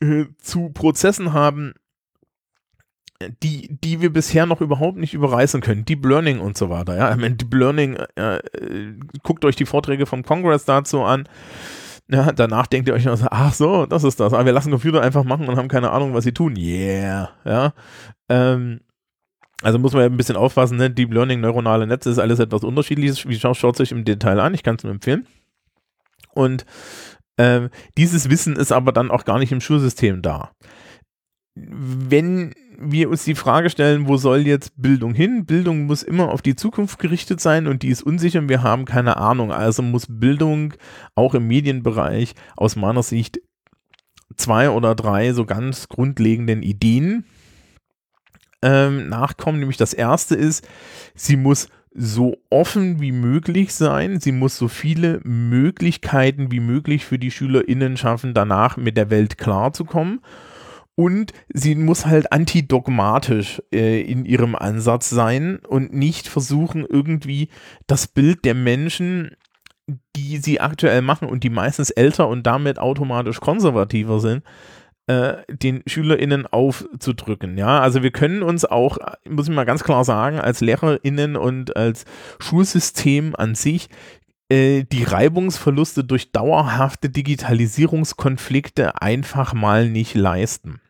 äh, 0.00 0.26
zu 0.38 0.70
Prozessen 0.70 1.32
haben, 1.32 1.74
die, 3.42 3.68
die 3.70 4.00
wir 4.00 4.12
bisher 4.12 4.46
noch 4.46 4.60
überhaupt 4.60 4.98
nicht 4.98 5.14
überreißen 5.14 5.60
können. 5.60 5.84
Deep 5.84 6.04
Learning 6.04 6.40
und 6.40 6.56
so 6.58 6.70
weiter. 6.70 6.96
Ja, 6.96 7.10
ich 7.12 7.20
meine, 7.20 7.36
Deep 7.36 7.54
Learning, 7.54 7.96
äh, 8.16 8.36
äh, 8.38 8.94
guckt 9.22 9.44
euch 9.44 9.56
die 9.56 9.66
Vorträge 9.66 10.06
vom 10.06 10.24
Congress 10.24 10.64
dazu 10.64 11.02
an. 11.02 11.28
Ja, 12.12 12.30
danach 12.30 12.66
denkt 12.66 12.88
ihr 12.88 12.94
euch 12.94 13.06
noch 13.06 13.16
so, 13.16 13.26
ach 13.30 13.54
so, 13.54 13.86
das 13.86 14.04
ist 14.04 14.20
das. 14.20 14.34
Aber 14.34 14.44
wir 14.44 14.52
lassen 14.52 14.70
Computer 14.70 15.00
einfach 15.00 15.24
machen 15.24 15.48
und 15.48 15.56
haben 15.56 15.68
keine 15.68 15.90
Ahnung, 15.92 16.12
was 16.12 16.24
sie 16.24 16.32
tun. 16.32 16.56
Yeah. 16.56 17.30
Ja. 17.44 17.72
Ähm, 18.28 18.80
also 19.62 19.78
muss 19.78 19.94
man 19.94 20.02
ja 20.02 20.08
ein 20.08 20.16
bisschen 20.16 20.36
aufpassen, 20.36 20.76
ne? 20.76 20.90
Deep 20.90 21.12
Learning, 21.12 21.40
neuronale 21.40 21.86
Netze 21.86 22.10
ist 22.10 22.18
alles 22.18 22.38
etwas 22.38 22.64
unterschiedliches. 22.64 23.26
Wie 23.26 23.38
schaut, 23.38 23.56
schaut 23.56 23.76
sich 23.76 23.92
im 23.92 24.04
Detail 24.04 24.40
an? 24.40 24.52
Ich 24.52 24.62
kann 24.62 24.76
es 24.76 24.82
nur 24.82 24.92
empfehlen. 24.92 25.26
Und 26.34 26.66
ähm, 27.38 27.70
dieses 27.96 28.28
Wissen 28.28 28.56
ist 28.56 28.72
aber 28.72 28.92
dann 28.92 29.10
auch 29.10 29.24
gar 29.24 29.38
nicht 29.38 29.52
im 29.52 29.60
Schulsystem 29.62 30.20
da. 30.20 30.50
Wenn 31.54 32.54
wir 32.78 33.10
uns 33.10 33.24
die 33.24 33.34
Frage 33.34 33.70
stellen, 33.70 34.08
wo 34.08 34.16
soll 34.16 34.46
jetzt 34.46 34.72
Bildung 34.76 35.14
hin? 35.14 35.46
Bildung 35.46 35.86
muss 35.86 36.02
immer 36.02 36.30
auf 36.30 36.42
die 36.42 36.56
Zukunft 36.56 36.98
gerichtet 36.98 37.40
sein 37.40 37.66
und 37.66 37.82
die 37.82 37.88
ist 37.88 38.02
unsicher 38.02 38.38
und 38.38 38.48
wir 38.48 38.62
haben 38.62 38.84
keine 38.84 39.16
Ahnung. 39.16 39.52
Also 39.52 39.82
muss 39.82 40.06
Bildung 40.08 40.74
auch 41.14 41.34
im 41.34 41.46
Medienbereich 41.46 42.34
aus 42.56 42.76
meiner 42.76 43.02
Sicht 43.02 43.40
zwei 44.36 44.70
oder 44.70 44.94
drei 44.94 45.32
so 45.32 45.44
ganz 45.44 45.88
grundlegenden 45.88 46.62
Ideen 46.62 47.24
ähm, 48.62 49.08
nachkommen. 49.08 49.58
Nämlich 49.58 49.76
das 49.76 49.92
erste 49.92 50.34
ist, 50.34 50.66
sie 51.14 51.36
muss 51.36 51.68
so 51.94 52.38
offen 52.50 53.00
wie 53.00 53.12
möglich 53.12 53.74
sein. 53.74 54.20
Sie 54.20 54.32
muss 54.32 54.56
so 54.56 54.68
viele 54.68 55.20
Möglichkeiten 55.24 56.50
wie 56.50 56.60
möglich 56.60 57.04
für 57.04 57.18
die 57.18 57.30
SchülerInnen 57.30 57.96
schaffen, 57.96 58.34
danach 58.34 58.76
mit 58.76 58.96
der 58.96 59.10
Welt 59.10 59.36
klarzukommen 59.36 60.20
und 60.94 61.32
sie 61.52 61.74
muss 61.74 62.06
halt 62.06 62.32
antidogmatisch 62.32 63.62
äh, 63.72 64.00
in 64.02 64.24
ihrem 64.24 64.54
Ansatz 64.54 65.10
sein 65.10 65.58
und 65.66 65.94
nicht 65.94 66.28
versuchen, 66.28 66.84
irgendwie 66.88 67.48
das 67.86 68.06
Bild 68.06 68.44
der 68.44 68.54
Menschen, 68.54 69.36
die 70.16 70.36
sie 70.36 70.60
aktuell 70.60 71.02
machen 71.02 71.28
und 71.28 71.44
die 71.44 71.50
meistens 71.50 71.90
älter 71.90 72.28
und 72.28 72.46
damit 72.46 72.78
automatisch 72.78 73.40
konservativer 73.40 74.20
sind, 74.20 74.44
äh, 75.06 75.38
den 75.48 75.82
SchülerInnen 75.86 76.46
aufzudrücken. 76.46 77.56
Ja, 77.56 77.80
also 77.80 78.02
wir 78.02 78.10
können 78.10 78.42
uns 78.42 78.64
auch, 78.66 78.98
muss 79.28 79.48
ich 79.48 79.54
mal 79.54 79.64
ganz 79.64 79.84
klar 79.84 80.04
sagen, 80.04 80.38
als 80.38 80.60
LehrerInnen 80.60 81.36
und 81.36 81.74
als 81.74 82.04
Schulsystem 82.38 83.34
an 83.34 83.54
sich 83.54 83.88
äh, 84.50 84.84
die 84.84 85.04
Reibungsverluste 85.04 86.04
durch 86.04 86.32
dauerhafte 86.32 87.08
Digitalisierungskonflikte 87.08 89.00
einfach 89.00 89.54
mal 89.54 89.88
nicht 89.88 90.14
leisten. 90.14 90.81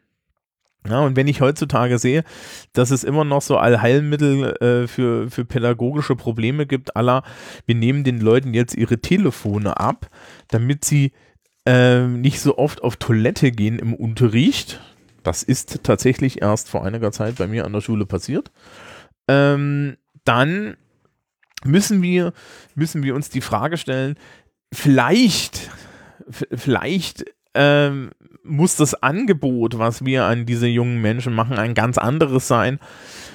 Ja, 0.89 1.01
und 1.01 1.15
wenn 1.15 1.29
ich 1.29 1.41
heutzutage 1.41 1.99
sehe, 1.99 2.25
dass 2.73 2.91
es 2.91 3.05
immer 3.05 3.25
noch 3.25 3.41
so 3.43 3.57
Allheilmittel 3.57 4.57
äh, 4.57 4.89
für, 4.89 5.31
für 5.31 5.45
pädagogische 5.45 6.17
Probleme 6.17 6.67
gibt, 6.67 6.97
aller, 6.97 7.23
wir 7.67 7.77
nehmen 7.77 8.03
den 8.03 8.21
Leuten 8.21 8.53
jetzt 8.53 8.77
ihre 8.77 8.99
Telefone 8.99 9.79
ab, 9.79 10.11
damit 10.49 10.85
sie 10.85 11.13
äh, 11.67 12.01
nicht 12.07 12.41
so 12.41 12.59
oft 12.59 12.83
auf 12.83 12.97
Toilette 12.97 13.53
gehen 13.53 13.79
im 13.79 13.95
Unterricht. 13.95 14.81
Das 15.23 15.45
ist 15.45 15.85
tatsächlich 15.85 16.43
erst 16.43 16.69
vor 16.69 16.85
einiger 16.85 17.13
Zeit 17.13 17.37
bei 17.37 17.47
mir 17.47 17.65
an 17.65 17.73
der 17.73 17.81
Schule 17.81 18.05
passiert. 18.05 18.51
Ähm, 19.29 19.97
dann 20.25 20.77
müssen 21.65 22.03
wir, 22.03 22.33
müssen 22.75 23.05
wir 23.05 23.15
uns 23.15 23.29
die 23.29 23.41
Frage 23.41 23.77
stellen, 23.77 24.17
vielleicht, 24.73 25.71
vielleicht 26.29 27.25
ähm, 27.55 28.11
muss 28.45 28.77
das 28.77 28.95
Angebot, 28.95 29.79
was 29.79 30.05
wir 30.05 30.25
an 30.25 30.47
diese 30.47 30.67
jungen 30.67 31.01
Menschen 31.01 31.35
machen, 31.35 31.59
ein 31.59 31.75
ganz 31.75 31.99
anderes 31.99 32.49
sein, 32.49 32.79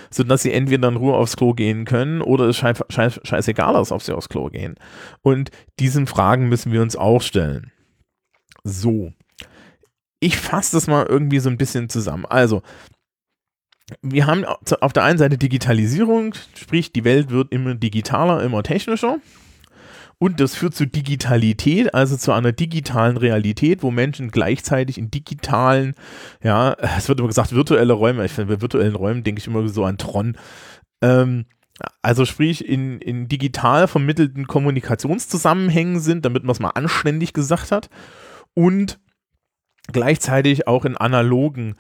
sodass 0.09 0.43
sie 0.43 0.53
entweder 0.53 0.87
in 0.87 0.95
Ruhe 0.95 1.15
aufs 1.15 1.37
Klo 1.37 1.53
gehen 1.53 1.85
können 1.85 2.21
oder 2.21 2.45
es 2.45 2.57
scheiß, 2.57 2.83
scheiß, 2.89 3.21
scheißegal 3.23 3.81
ist, 3.81 3.91
ob 3.91 4.01
sie 4.01 4.15
aufs 4.15 4.29
Klo 4.29 4.49
gehen. 4.49 4.75
Und 5.21 5.51
diesen 5.79 6.07
Fragen 6.07 6.49
müssen 6.49 6.71
wir 6.71 6.81
uns 6.81 6.95
auch 6.95 7.21
stellen. 7.21 7.71
So. 8.63 9.13
Ich 10.19 10.37
fasse 10.37 10.75
das 10.75 10.87
mal 10.87 11.05
irgendwie 11.05 11.39
so 11.39 11.49
ein 11.49 11.57
bisschen 11.57 11.89
zusammen. 11.89 12.25
Also, 12.25 12.63
wir 14.01 14.25
haben 14.25 14.43
auf 14.45 14.93
der 14.93 15.03
einen 15.03 15.19
Seite 15.19 15.37
Digitalisierung, 15.37 16.33
sprich 16.55 16.91
die 16.91 17.05
Welt 17.05 17.29
wird 17.29 17.51
immer 17.51 17.75
digitaler, 17.75 18.43
immer 18.43 18.63
technischer. 18.63 19.19
Und 20.19 20.39
das 20.39 20.55
führt 20.55 20.73
zu 20.73 20.87
Digitalität, 20.87 21.93
also 21.93 22.17
zu 22.17 22.31
einer 22.31 22.51
digitalen 22.51 23.17
Realität, 23.17 23.83
wo 23.83 23.91
Menschen 23.91 24.31
gleichzeitig 24.31 24.97
in 24.97 25.11
digitalen, 25.11 25.93
ja, 26.43 26.73
es 26.97 27.07
wird 27.07 27.19
immer 27.19 27.27
gesagt, 27.27 27.53
virtuelle 27.53 27.93
Räume. 27.93 28.25
Ich 28.25 28.31
finde, 28.31 28.55
bei 28.55 28.61
virtuellen 28.61 28.95
Räumen 28.95 29.23
denke 29.23 29.39
ich 29.39 29.47
immer 29.47 29.67
so 29.67 29.85
an 29.85 29.99
Tron. 29.99 30.35
Ähm, 31.03 31.45
also 32.01 32.25
sprich, 32.25 32.67
in, 32.67 32.99
in 32.99 33.27
digital 33.27 33.87
vermittelten 33.87 34.47
Kommunikationszusammenhängen 34.47 35.99
sind, 35.99 36.25
damit 36.25 36.43
man 36.43 36.53
es 36.53 36.59
mal 36.59 36.69
anständig 36.69 37.33
gesagt 37.33 37.71
hat. 37.71 37.91
Und 38.55 38.99
gleichzeitig 39.91 40.67
auch 40.67 40.85
in 40.85 40.97
analogen 40.97 41.75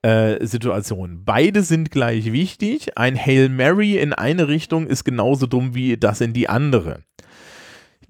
äh, 0.00 0.44
Situationen. 0.46 1.26
Beide 1.26 1.62
sind 1.62 1.90
gleich 1.90 2.32
wichtig. 2.32 2.96
Ein 2.96 3.16
Hail 3.16 3.50
Mary 3.50 3.98
in 3.98 4.14
eine 4.14 4.48
Richtung 4.48 4.86
ist 4.86 5.04
genauso 5.04 5.46
dumm 5.46 5.74
wie 5.74 5.98
das 5.98 6.22
in 6.22 6.32
die 6.32 6.48
andere 6.48 7.02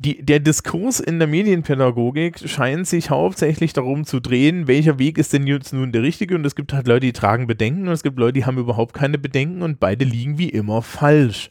die, 0.02 0.24
der 0.24 0.40
Diskurs 0.40 0.98
in 0.98 1.20
der 1.20 1.28
Medienpädagogik 1.28 2.48
scheint 2.48 2.88
sich 2.88 3.10
hauptsächlich 3.10 3.72
darum 3.72 4.04
zu 4.04 4.18
drehen, 4.18 4.66
welcher 4.66 4.98
Weg 4.98 5.16
ist 5.16 5.32
denn 5.32 5.46
jetzt 5.46 5.72
nun 5.72 5.92
der 5.92 6.02
richtige 6.02 6.34
und 6.34 6.44
es 6.44 6.56
gibt 6.56 6.72
halt 6.72 6.88
Leute, 6.88 7.06
die 7.06 7.12
tragen 7.12 7.46
Bedenken 7.46 7.86
und 7.86 7.94
es 7.94 8.02
gibt 8.02 8.18
Leute, 8.18 8.32
die 8.34 8.44
haben 8.44 8.58
überhaupt 8.58 8.94
keine 8.94 9.18
Bedenken 9.18 9.62
und 9.62 9.78
beide 9.78 10.04
liegen 10.04 10.38
wie 10.38 10.48
immer 10.48 10.82
falsch. 10.82 11.50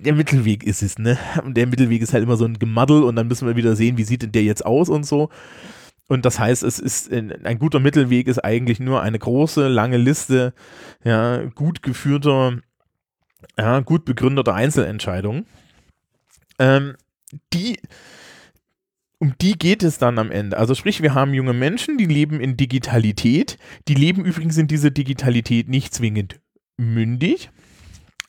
Der 0.00 0.14
Mittelweg 0.14 0.64
ist 0.64 0.82
es, 0.82 0.98
ne? 0.98 1.18
Und 1.44 1.56
der 1.56 1.66
Mittelweg 1.66 2.02
ist 2.02 2.12
halt 2.12 2.22
immer 2.22 2.36
so 2.36 2.44
ein 2.44 2.58
Gemaddel 2.58 3.02
und 3.02 3.16
dann 3.16 3.26
müssen 3.26 3.48
wir 3.48 3.56
wieder 3.56 3.74
sehen, 3.74 3.96
wie 3.96 4.04
sieht 4.04 4.22
denn 4.22 4.32
der 4.32 4.44
jetzt 4.44 4.64
aus 4.64 4.90
und 4.90 5.04
so. 5.04 5.30
Und 6.08 6.24
das 6.24 6.38
heißt, 6.38 6.62
es 6.62 6.78
ist 6.78 7.10
ein 7.12 7.58
guter 7.58 7.80
Mittelweg 7.80 8.28
ist 8.28 8.38
eigentlich 8.38 8.80
nur 8.80 9.02
eine 9.02 9.18
große, 9.18 9.66
lange 9.68 9.96
Liste, 9.96 10.52
ja, 11.04 11.42
gut 11.54 11.82
geführter, 11.82 12.58
ja, 13.58 13.80
gut 13.80 14.04
begründeter 14.04 14.54
Einzelentscheidungen 14.54 15.46
ähm, 16.58 16.96
die, 17.52 17.78
um 19.18 19.34
die 19.40 19.58
geht 19.58 19.82
es 19.82 19.98
dann 19.98 20.18
am 20.18 20.30
Ende. 20.30 20.56
Also 20.56 20.74
sprich, 20.74 21.02
wir 21.02 21.14
haben 21.14 21.34
junge 21.34 21.52
Menschen, 21.52 21.98
die 21.98 22.06
leben 22.06 22.40
in 22.40 22.56
Digitalität. 22.56 23.58
Die 23.88 23.94
leben 23.94 24.24
übrigens 24.24 24.56
in 24.56 24.68
dieser 24.68 24.90
Digitalität 24.90 25.68
nicht 25.68 25.94
zwingend 25.94 26.40
mündig. 26.76 27.50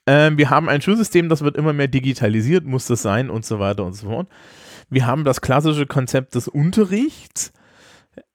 Ähm, 0.08 0.38
wir 0.38 0.50
haben 0.50 0.70
ein 0.70 0.82
Schulsystem, 0.82 1.30
das 1.30 1.42
wird 1.42 1.56
immer 1.56 1.74
mehr 1.74 1.88
digitalisiert, 1.88 2.66
muss 2.66 2.88
das 2.88 3.04
sein 3.04 3.30
und 3.30 3.46
so 3.46 3.60
weiter 3.60 3.86
und 3.86 3.94
so 3.94 4.08
fort. 4.08 4.28
Wir 4.90 5.06
haben 5.06 5.24
das 5.24 5.42
klassische 5.42 5.86
Konzept 5.86 6.34
des 6.34 6.48
Unterrichts, 6.48 7.54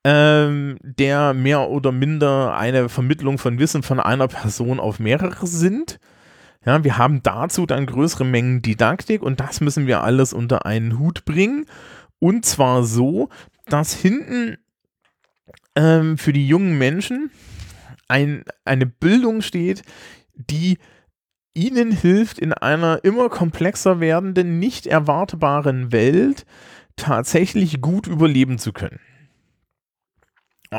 ähm, 0.04 0.77
der 0.83 1.35
mehr 1.35 1.69
oder 1.69 1.90
minder 1.90 2.56
eine 2.56 2.88
Vermittlung 2.88 3.38
von 3.38 3.58
Wissen 3.58 3.83
von 3.83 3.98
einer 3.98 4.29
Person 4.29 4.79
auf 4.79 5.00
mehrere 5.00 5.48
sind. 5.48 5.98
Ja, 6.65 6.83
wir 6.83 6.96
haben 6.98 7.23
dazu 7.23 7.67
dann 7.67 7.87
größere 7.87 8.25
Mengen 8.25 8.62
Didaktik 8.62 9.23
und 9.23 9.40
das 9.40 9.60
müssen 9.60 9.87
wir 9.87 10.02
alles 10.02 10.33
unter 10.33 10.65
einen 10.67 10.98
Hut 10.98 11.25
bringen. 11.25 11.67
Und 12.19 12.46
zwar 12.46 12.85
so, 12.85 13.29
dass 13.67 13.92
hinten 13.94 14.56
ähm, 15.75 16.17
für 16.17 16.33
die 16.33 16.46
jungen 16.46 16.79
Menschen 16.79 17.31
ein, 18.08 18.44
eine 18.65 18.87
Bildung 18.87 19.42
steht, 19.42 19.83
die 20.35 20.79
ihnen 21.54 21.92
hilft, 21.92 22.38
in 22.38 22.52
einer 22.52 23.04
immer 23.04 23.29
komplexer 23.29 24.00
werdenden, 24.00 24.58
nicht 24.58 24.87
erwartbaren 24.87 25.92
Welt 25.92 26.46
tatsächlich 26.96 27.81
gut 27.81 28.06
überleben 28.06 28.58
zu 28.58 28.73
können. 28.73 29.00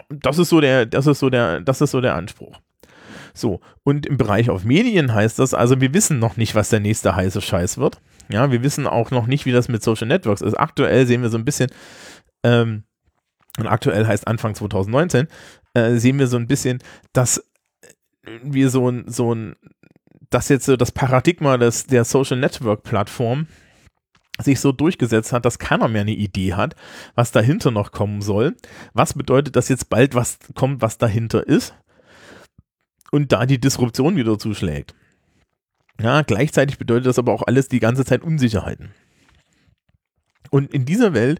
Das 0.09 0.37
ist 0.39 0.49
so 0.49 0.59
der, 0.59 0.85
das 0.85 1.07
ist 1.07 1.19
so 1.19 1.29
der, 1.29 1.61
das 1.61 1.79
ist 1.79 1.91
so 1.91 2.01
der 2.01 2.15
Anspruch. 2.15 2.59
So, 3.35 3.59
und 3.83 4.05
im 4.05 4.17
Bereich 4.17 4.49
auf 4.49 4.63
Medien 4.63 5.13
heißt 5.13 5.39
das, 5.39 5.53
also 5.53 5.81
wir 5.81 5.93
wissen 5.93 6.19
noch 6.19 6.37
nicht, 6.37 6.55
was 6.55 6.69
der 6.69 6.79
nächste 6.79 7.15
heiße 7.15 7.41
Scheiß 7.41 7.77
wird. 7.77 8.01
Ja, 8.29 8.49
wir 8.49 8.63
wissen 8.63 8.87
auch 8.87 9.11
noch 9.11 9.27
nicht, 9.27 9.45
wie 9.45 9.51
das 9.51 9.67
mit 9.67 9.83
Social 9.83 10.07
Networks 10.07 10.41
ist. 10.41 10.55
Aktuell 10.55 11.05
sehen 11.05 11.21
wir 11.21 11.29
so 11.29 11.37
ein 11.37 11.45
bisschen, 11.45 11.69
ähm, 12.43 12.83
und 13.59 13.67
aktuell 13.67 14.07
heißt 14.07 14.27
Anfang 14.27 14.55
2019, 14.55 15.27
äh, 15.73 15.95
sehen 15.97 16.17
wir 16.17 16.27
so 16.27 16.37
ein 16.37 16.47
bisschen, 16.47 16.79
dass 17.11 17.43
wir 18.41 18.69
so 18.69 18.89
ein, 18.89 19.03
so 19.07 19.35
ein, 19.35 19.55
dass 20.29 20.49
jetzt 20.49 20.65
so 20.65 20.77
das 20.77 20.91
Paradigma 20.91 21.57
des, 21.57 21.85
der 21.87 22.05
Social 22.05 22.39
Network 22.39 22.83
Plattform 22.83 23.47
sich 24.41 24.59
so 24.59 24.71
durchgesetzt 24.71 25.33
hat, 25.33 25.45
dass 25.45 25.59
keiner 25.59 25.87
mehr 25.87 26.01
eine 26.01 26.11
Idee 26.11 26.53
hat, 26.53 26.75
was 27.15 27.31
dahinter 27.31 27.71
noch 27.71 27.91
kommen 27.91 28.21
soll. 28.21 28.55
Was 28.93 29.13
bedeutet, 29.13 29.55
dass 29.55 29.69
jetzt 29.69 29.89
bald 29.89 30.15
was 30.15 30.39
kommt, 30.55 30.81
was 30.81 30.97
dahinter 30.97 31.47
ist? 31.47 31.73
Und 33.15 33.31
da 33.31 33.45
die 33.45 33.61
Disruption 33.61 34.17
wieder 34.17 34.37
zuschlägt. 34.37 34.93
Ja, 36.01 36.21
gleichzeitig 36.23 36.77
bedeutet 36.77 37.05
das 37.05 37.17
aber 37.17 37.31
auch 37.31 37.43
alles 37.47 37.69
die 37.69 37.79
ganze 37.79 38.03
Zeit 38.03 38.23
Unsicherheiten. 38.23 38.89
Und 40.49 40.73
in 40.73 40.83
dieser 40.83 41.13
Welt 41.13 41.39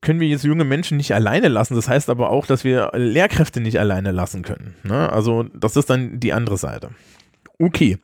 können 0.00 0.18
wir 0.18 0.26
jetzt 0.26 0.42
junge 0.42 0.64
Menschen 0.64 0.96
nicht 0.96 1.14
alleine 1.14 1.46
lassen. 1.46 1.76
Das 1.76 1.88
heißt 1.88 2.10
aber 2.10 2.30
auch, 2.30 2.44
dass 2.44 2.64
wir 2.64 2.90
Lehrkräfte 2.94 3.60
nicht 3.60 3.78
alleine 3.78 4.10
lassen 4.10 4.42
können. 4.42 4.74
Ne? 4.82 5.12
Also 5.12 5.44
das 5.54 5.76
ist 5.76 5.88
dann 5.90 6.18
die 6.18 6.32
andere 6.32 6.56
Seite. 6.56 6.90
Okay. 7.60 7.98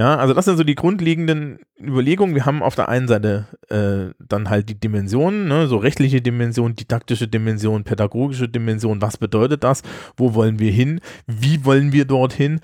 Ja, 0.00 0.16
also 0.16 0.32
das 0.32 0.46
sind 0.46 0.56
so 0.56 0.64
die 0.64 0.76
grundlegenden 0.76 1.58
Überlegungen. 1.78 2.34
Wir 2.34 2.46
haben 2.46 2.62
auf 2.62 2.74
der 2.74 2.88
einen 2.88 3.06
Seite 3.06 3.48
äh, 3.68 4.14
dann 4.18 4.48
halt 4.48 4.70
die 4.70 4.80
Dimensionen, 4.80 5.46
ne, 5.46 5.68
so 5.68 5.76
rechtliche 5.76 6.22
Dimension, 6.22 6.74
didaktische 6.74 7.28
Dimension, 7.28 7.84
pädagogische 7.84 8.48
Dimension. 8.48 9.02
Was 9.02 9.18
bedeutet 9.18 9.62
das? 9.62 9.82
Wo 10.16 10.32
wollen 10.32 10.58
wir 10.58 10.72
hin? 10.72 11.02
Wie 11.26 11.66
wollen 11.66 11.92
wir 11.92 12.06
dorthin? 12.06 12.60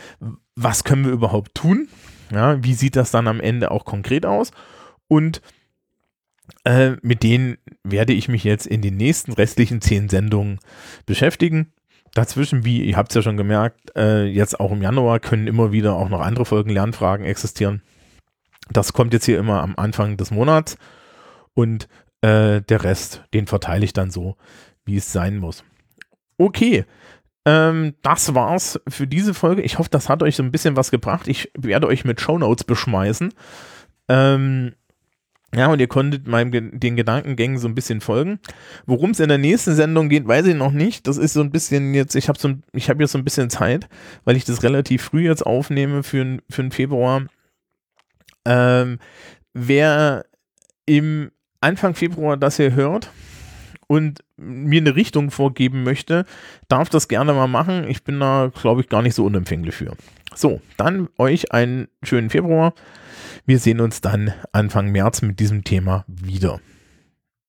Was 0.54 0.82
können 0.82 1.04
wir 1.04 1.12
überhaupt 1.12 1.54
tun? 1.54 1.88
Ja, 2.32 2.64
wie 2.64 2.72
sieht 2.72 2.96
das 2.96 3.10
dann 3.10 3.28
am 3.28 3.40
Ende 3.40 3.70
auch 3.70 3.84
konkret 3.84 4.24
aus? 4.24 4.50
Und 5.06 5.42
äh, 6.64 6.92
mit 7.02 7.22
denen 7.22 7.58
werde 7.84 8.14
ich 8.14 8.30
mich 8.30 8.44
jetzt 8.44 8.66
in 8.66 8.80
den 8.80 8.96
nächsten 8.96 9.34
restlichen 9.34 9.82
zehn 9.82 10.08
Sendungen 10.08 10.58
beschäftigen 11.04 11.70
dazwischen, 12.16 12.64
wie 12.64 12.82
ihr 12.82 12.96
habt 12.96 13.10
es 13.10 13.16
ja 13.16 13.22
schon 13.22 13.36
gemerkt, 13.36 13.92
äh, 13.96 14.24
jetzt 14.24 14.58
auch 14.58 14.72
im 14.72 14.82
Januar 14.82 15.20
können 15.20 15.46
immer 15.46 15.72
wieder 15.72 15.94
auch 15.94 16.08
noch 16.08 16.20
andere 16.20 16.44
Folgen 16.44 16.70
Lernfragen 16.70 17.26
existieren. 17.26 17.82
Das 18.70 18.92
kommt 18.92 19.12
jetzt 19.12 19.26
hier 19.26 19.38
immer 19.38 19.62
am 19.62 19.74
Anfang 19.76 20.16
des 20.16 20.30
Monats 20.30 20.76
und 21.54 21.88
äh, 22.22 22.62
der 22.62 22.84
Rest, 22.84 23.24
den 23.34 23.46
verteile 23.46 23.84
ich 23.84 23.92
dann 23.92 24.10
so, 24.10 24.36
wie 24.84 24.96
es 24.96 25.12
sein 25.12 25.38
muss. 25.38 25.64
Okay, 26.38 26.84
ähm, 27.44 27.94
das 28.02 28.34
war's 28.34 28.80
für 28.88 29.06
diese 29.06 29.32
Folge. 29.32 29.62
Ich 29.62 29.78
hoffe, 29.78 29.90
das 29.90 30.08
hat 30.08 30.22
euch 30.22 30.36
so 30.36 30.42
ein 30.42 30.50
bisschen 30.50 30.76
was 30.76 30.90
gebracht. 30.90 31.28
Ich 31.28 31.50
werde 31.56 31.86
euch 31.86 32.04
mit 32.04 32.20
Shownotes 32.20 32.64
beschmeißen. 32.64 33.32
Ähm, 34.08 34.74
ja, 35.54 35.68
und 35.68 35.80
ihr 35.80 35.86
konntet 35.86 36.26
meinem 36.26 36.78
den 36.78 36.96
Gedankengängen 36.96 37.58
so 37.58 37.68
ein 37.68 37.74
bisschen 37.74 38.00
folgen. 38.00 38.40
Worum 38.84 39.10
es 39.12 39.20
in 39.20 39.28
der 39.28 39.38
nächsten 39.38 39.74
Sendung 39.74 40.08
geht, 40.08 40.26
weiß 40.26 40.46
ich 40.46 40.56
noch 40.56 40.72
nicht. 40.72 41.06
Das 41.06 41.16
ist 41.16 41.34
so 41.34 41.40
ein 41.40 41.52
bisschen 41.52 41.94
jetzt, 41.94 42.14
ich 42.16 42.28
habe 42.28 42.38
so 42.38 42.54
ich 42.72 42.90
habe 42.90 43.02
jetzt 43.02 43.12
so 43.12 43.18
ein 43.18 43.24
bisschen 43.24 43.48
Zeit, 43.48 43.88
weil 44.24 44.36
ich 44.36 44.44
das 44.44 44.62
relativ 44.62 45.02
früh 45.02 45.24
jetzt 45.24 45.46
aufnehme 45.46 46.02
für, 46.02 46.38
für 46.50 46.62
den 46.62 46.72
Februar. 46.72 47.26
Ähm, 48.44 48.98
wer 49.54 50.26
im 50.84 51.30
Anfang 51.60 51.94
Februar 51.94 52.36
das 52.36 52.56
hier 52.56 52.74
hört 52.74 53.10
und 53.86 54.24
mir 54.36 54.80
eine 54.80 54.96
Richtung 54.96 55.30
vorgeben 55.30 55.84
möchte, 55.84 56.26
darf 56.68 56.88
das 56.90 57.08
gerne 57.08 57.32
mal 57.32 57.46
machen. 57.46 57.88
Ich 57.88 58.04
bin 58.04 58.20
da, 58.20 58.50
glaube 58.60 58.80
ich, 58.80 58.88
gar 58.88 59.02
nicht 59.02 59.14
so 59.14 59.24
unempfänglich 59.24 59.74
für. 59.74 59.96
So, 60.34 60.60
dann 60.76 61.08
euch 61.18 61.52
einen 61.52 61.88
schönen 62.02 62.30
Februar. 62.30 62.74
Wir 63.44 63.58
sehen 63.58 63.80
uns 63.80 64.00
dann 64.00 64.32
Anfang 64.52 64.90
März 64.90 65.22
mit 65.22 65.40
diesem 65.40 65.64
Thema 65.64 66.04
wieder. 66.06 66.60